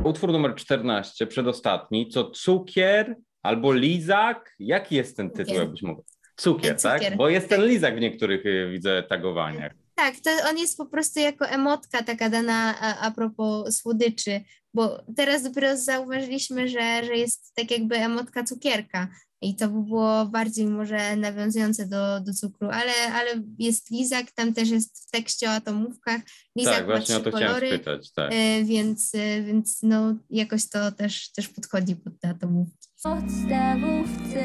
Utwór 0.05 0.33
numer 0.33 0.55
14, 0.55 1.27
przedostatni, 1.27 2.09
co 2.09 2.31
cukier 2.31 3.17
albo 3.43 3.73
lizak? 3.73 4.55
Jaki 4.59 4.95
jest 4.95 5.17
ten 5.17 5.31
tytuł, 5.31 5.55
jakbyś 5.55 5.83
mógł? 5.83 6.05
Cukier, 6.37 6.77
cukier, 6.77 7.01
tak? 7.01 7.17
Bo 7.17 7.29
jest 7.29 7.49
ten 7.49 7.61
tak. 7.61 7.71
lizak 7.71 7.97
w 7.97 8.01
niektórych, 8.01 8.47
y, 8.47 8.69
widzę, 8.73 9.03
tagowaniach. 9.03 9.73
Tak, 9.95 10.15
to 10.21 10.31
on 10.51 10.59
jest 10.59 10.77
po 10.77 10.87
prostu 10.87 11.21
jako 11.21 11.47
emotka 11.47 12.03
taka 12.03 12.31
dana 12.31 12.75
a, 12.81 12.99
a 12.99 13.11
propos 13.11 13.77
słodyczy, 13.77 14.41
bo 14.75 15.05
teraz 15.17 15.43
dopiero 15.43 15.77
zauważyliśmy, 15.77 16.69
że, 16.69 17.05
że 17.05 17.17
jest 17.17 17.55
tak 17.55 17.71
jakby 17.71 17.97
emotka 17.97 18.45
cukierka 18.45 19.09
i 19.43 19.57
to 19.57 19.69
by 19.69 19.83
było 19.83 20.27
bardziej 20.27 20.67
może 20.67 21.17
nawiązujące 21.17 21.87
do, 21.87 22.21
do 22.21 22.35
cukru, 22.35 22.69
ale, 22.71 22.93
ale 23.15 23.43
jest 23.59 23.91
lizak, 23.91 24.33
tam 24.33 24.55
też 24.55 24.71
jest 24.71 25.09
w 25.09 25.11
tekście 25.11 25.49
o 25.49 25.53
atomówkach. 25.53 26.21
Lizak 26.57 26.77
tak, 26.77 26.87
właśnie 26.87 27.17
o 27.17 27.21
to 27.21 27.31
kolory, 27.31 27.69
spytać, 27.69 28.13
tak. 28.13 28.33
E, 28.33 28.65
więc, 28.65 29.15
e, 29.15 29.43
więc 29.43 29.83
no 29.83 30.17
jakoś 30.31 30.69
to 30.69 30.93
też, 30.93 31.33
też 31.33 31.49
podchodzi 31.49 31.97
pod 31.97 32.21
te 32.21 32.29
atomówki. 32.29 32.89
Podstawówce 33.03 34.45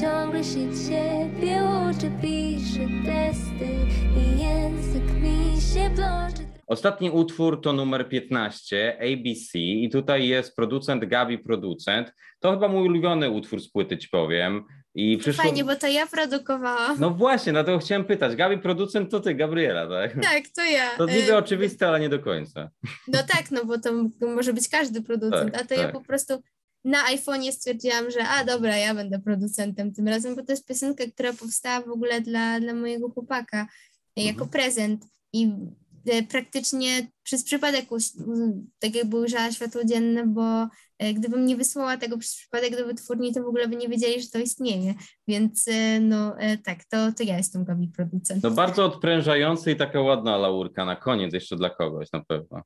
ciągle 0.00 0.44
się 0.44 0.68
ciebie 0.88 1.62
uczy, 1.90 2.10
pisze 2.22 2.88
testy 3.04 3.68
i 4.16 4.42
język 4.42 5.14
mi 5.14 5.60
się. 5.60 5.90
Ostatni 6.66 7.10
utwór 7.10 7.60
to 7.60 7.72
numer 7.72 8.08
15, 8.08 8.98
ABC 8.98 9.58
i 9.58 9.90
tutaj 9.90 10.28
jest 10.28 10.56
producent 10.56 11.04
Gabi 11.04 11.38
Producent. 11.38 12.14
To 12.40 12.50
chyba 12.50 12.68
mój 12.68 12.88
ulubiony 12.88 13.30
utwór 13.30 13.60
z 13.60 13.68
płyty, 13.68 13.98
ci 13.98 14.08
powiem. 14.08 14.64
I 14.94 15.16
przyszło... 15.16 15.44
Fajnie, 15.44 15.64
bo 15.64 15.76
to 15.76 15.86
ja 15.86 16.06
produkowałam. 16.06 16.96
No 17.00 17.10
właśnie, 17.10 17.52
na 17.52 17.64
to 17.64 17.78
chciałem 17.78 18.04
pytać. 18.04 18.36
Gabi 18.36 18.58
Producent 18.58 19.10
to 19.10 19.20
ty, 19.20 19.34
Gabriela, 19.34 19.88
tak? 19.88 20.14
Tak, 20.22 20.42
to 20.56 20.64
ja. 20.64 20.90
To 20.98 21.06
niby 21.06 21.30
y, 21.30 21.36
oczywiste, 21.36 21.88
ale 21.88 22.00
nie 22.00 22.08
do 22.08 22.18
końca. 22.18 22.70
No 23.08 23.18
tak, 23.18 23.50
no 23.50 23.64
bo 23.64 23.78
to 23.78 23.90
może 24.20 24.52
być 24.52 24.68
każdy 24.68 25.02
producent, 25.02 25.52
tak, 25.52 25.62
a 25.62 25.64
to 25.64 25.74
tak. 25.74 25.78
ja 25.78 25.88
po 25.88 26.00
prostu 26.00 26.42
na 26.84 27.04
iPhone'ie 27.04 27.52
stwierdziłam, 27.52 28.10
że 28.10 28.28
a 28.28 28.44
dobra, 28.44 28.76
ja 28.76 28.94
będę 28.94 29.18
producentem 29.18 29.94
tym 29.94 30.08
razem, 30.08 30.36
bo 30.36 30.42
to 30.42 30.52
jest 30.52 30.66
piosenka, 30.66 31.04
która 31.14 31.32
powstała 31.32 31.86
w 31.86 31.90
ogóle 31.90 32.20
dla, 32.20 32.60
dla 32.60 32.74
mojego 32.74 33.10
chłopaka 33.10 33.66
jako 34.16 34.44
mhm. 34.44 34.50
prezent 34.50 35.06
i 35.32 35.50
e, 36.06 36.22
praktycznie 36.22 37.06
przez 37.22 37.44
przypadek 37.44 37.86
tak 38.78 38.94
jakby 38.94 39.16
ujrzała 39.16 39.52
światło 39.52 39.84
dzienne, 39.84 40.26
bo 40.26 40.68
e, 40.98 41.14
gdybym 41.14 41.46
nie 41.46 41.56
wysłała 41.56 41.96
tego 41.96 42.18
przez 42.18 42.36
przypadek 42.36 42.76
do 42.76 42.86
wytwórni, 42.86 43.34
to 43.34 43.42
w 43.42 43.46
ogóle 43.46 43.68
by 43.68 43.76
nie 43.76 43.88
wiedzieli, 43.88 44.22
że 44.22 44.28
to 44.28 44.38
istnieje. 44.38 44.94
Więc 45.28 45.68
e, 45.68 46.00
no 46.00 46.36
tak, 46.64 46.84
to, 46.84 47.12
to 47.12 47.22
ja 47.22 47.36
jestem 47.36 47.64
Gabi 47.64 47.88
producent. 47.88 48.42
No 48.42 48.50
bardzo 48.50 48.84
odprężający 48.84 49.72
i 49.72 49.76
taka 49.76 50.00
ładna 50.00 50.36
laurka 50.38 50.84
na 50.84 50.96
koniec 50.96 51.34
jeszcze 51.34 51.56
dla 51.56 51.70
kogoś 51.70 52.12
na 52.12 52.24
pewno. 52.24 52.62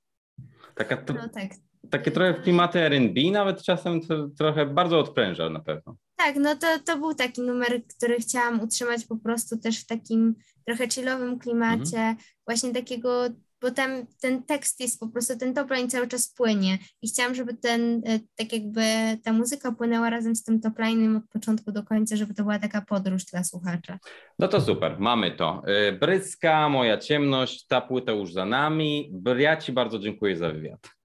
Taka 0.75 1.05
no 1.15 1.29
tak, 1.29 1.51
takie 1.91 2.11
trochę 2.11 2.35
w 2.35 2.43
klimaty 2.43 2.81
R&B, 2.81 3.21
nawet 3.33 3.63
czasem 3.63 4.01
trochę 4.39 4.67
bardzo 4.67 4.99
odprężał 4.99 5.51
na 5.51 5.61
pewno. 5.61 5.97
Tak, 6.17 6.37
no 6.37 6.57
to, 6.57 6.67
to 6.87 6.99
był 6.99 7.15
taki 7.15 7.43
numer, 7.43 7.83
który 7.97 8.17
chciałam 8.17 8.61
utrzymać 8.61 9.05
po 9.05 9.17
prostu 9.17 9.59
też 9.59 9.81
w 9.81 9.87
takim 9.87 10.35
trochę 10.67 10.89
chillowym 10.89 11.39
klimacie, 11.39 11.99
mhm. 11.99 12.17
właśnie 12.47 12.73
takiego, 12.73 13.25
bo 13.63 13.71
tam 13.71 13.91
ten 14.21 14.43
tekst 14.43 14.81
jest 14.81 15.01
po 15.01 15.09
prostu, 15.09 15.39
ten 15.39 15.55
topline 15.55 15.91
cały 15.91 16.09
czas 16.09 16.29
płynie 16.29 16.79
i 17.03 17.09
chciałam, 17.09 17.35
żeby 17.35 17.55
ten, 17.55 18.03
e, 18.07 18.21
tak 18.37 18.53
jakby 18.53 18.83
ta 19.25 19.33
muzyka 19.33 19.73
płynęła 19.73 20.11
razem 20.11 20.37
z 20.37 20.45
tym 20.45 20.61
toplinem 20.61 21.17
od 21.17 21.29
początku 21.33 21.73
do 21.73 21.83
końca, 21.83 22.17
żeby 22.17 22.35
to 22.35 22.43
była 22.43 22.59
taka 22.59 22.81
podróż 22.81 23.25
dla 23.25 23.45
słuchacza. 23.45 23.99
No 24.39 24.49
to 24.49 24.61
super, 24.61 24.97
mamy 24.99 25.31
to. 25.31 25.63
E, 25.67 25.93
Bryska, 25.93 26.69
Moja 26.69 26.99
ciemność, 26.99 27.67
ta 27.67 27.81
płyta 27.81 28.13
już 28.13 28.33
za 28.33 28.45
nami. 28.45 29.13
Ja 29.39 29.57
Ci 29.57 29.73
bardzo 29.73 29.99
dziękuję 29.99 30.37
za 30.37 30.51
wywiad. 30.51 30.96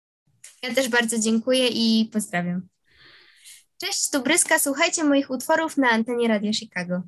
Ja 0.64 0.74
też 0.74 0.90
bardzo 0.90 1.20
dziękuję 1.20 1.68
i 1.68 2.10
pozdrawiam. 2.14 2.68
Cześć, 3.78 4.10
tu 4.10 4.24
Bryska, 4.24 4.60
słuchajcie 4.60 5.04
moich 5.04 5.30
utworów 5.30 5.78
na 5.78 5.90
antenie 5.90 6.28
Radio 6.28 6.54
Chicago. 6.54 7.02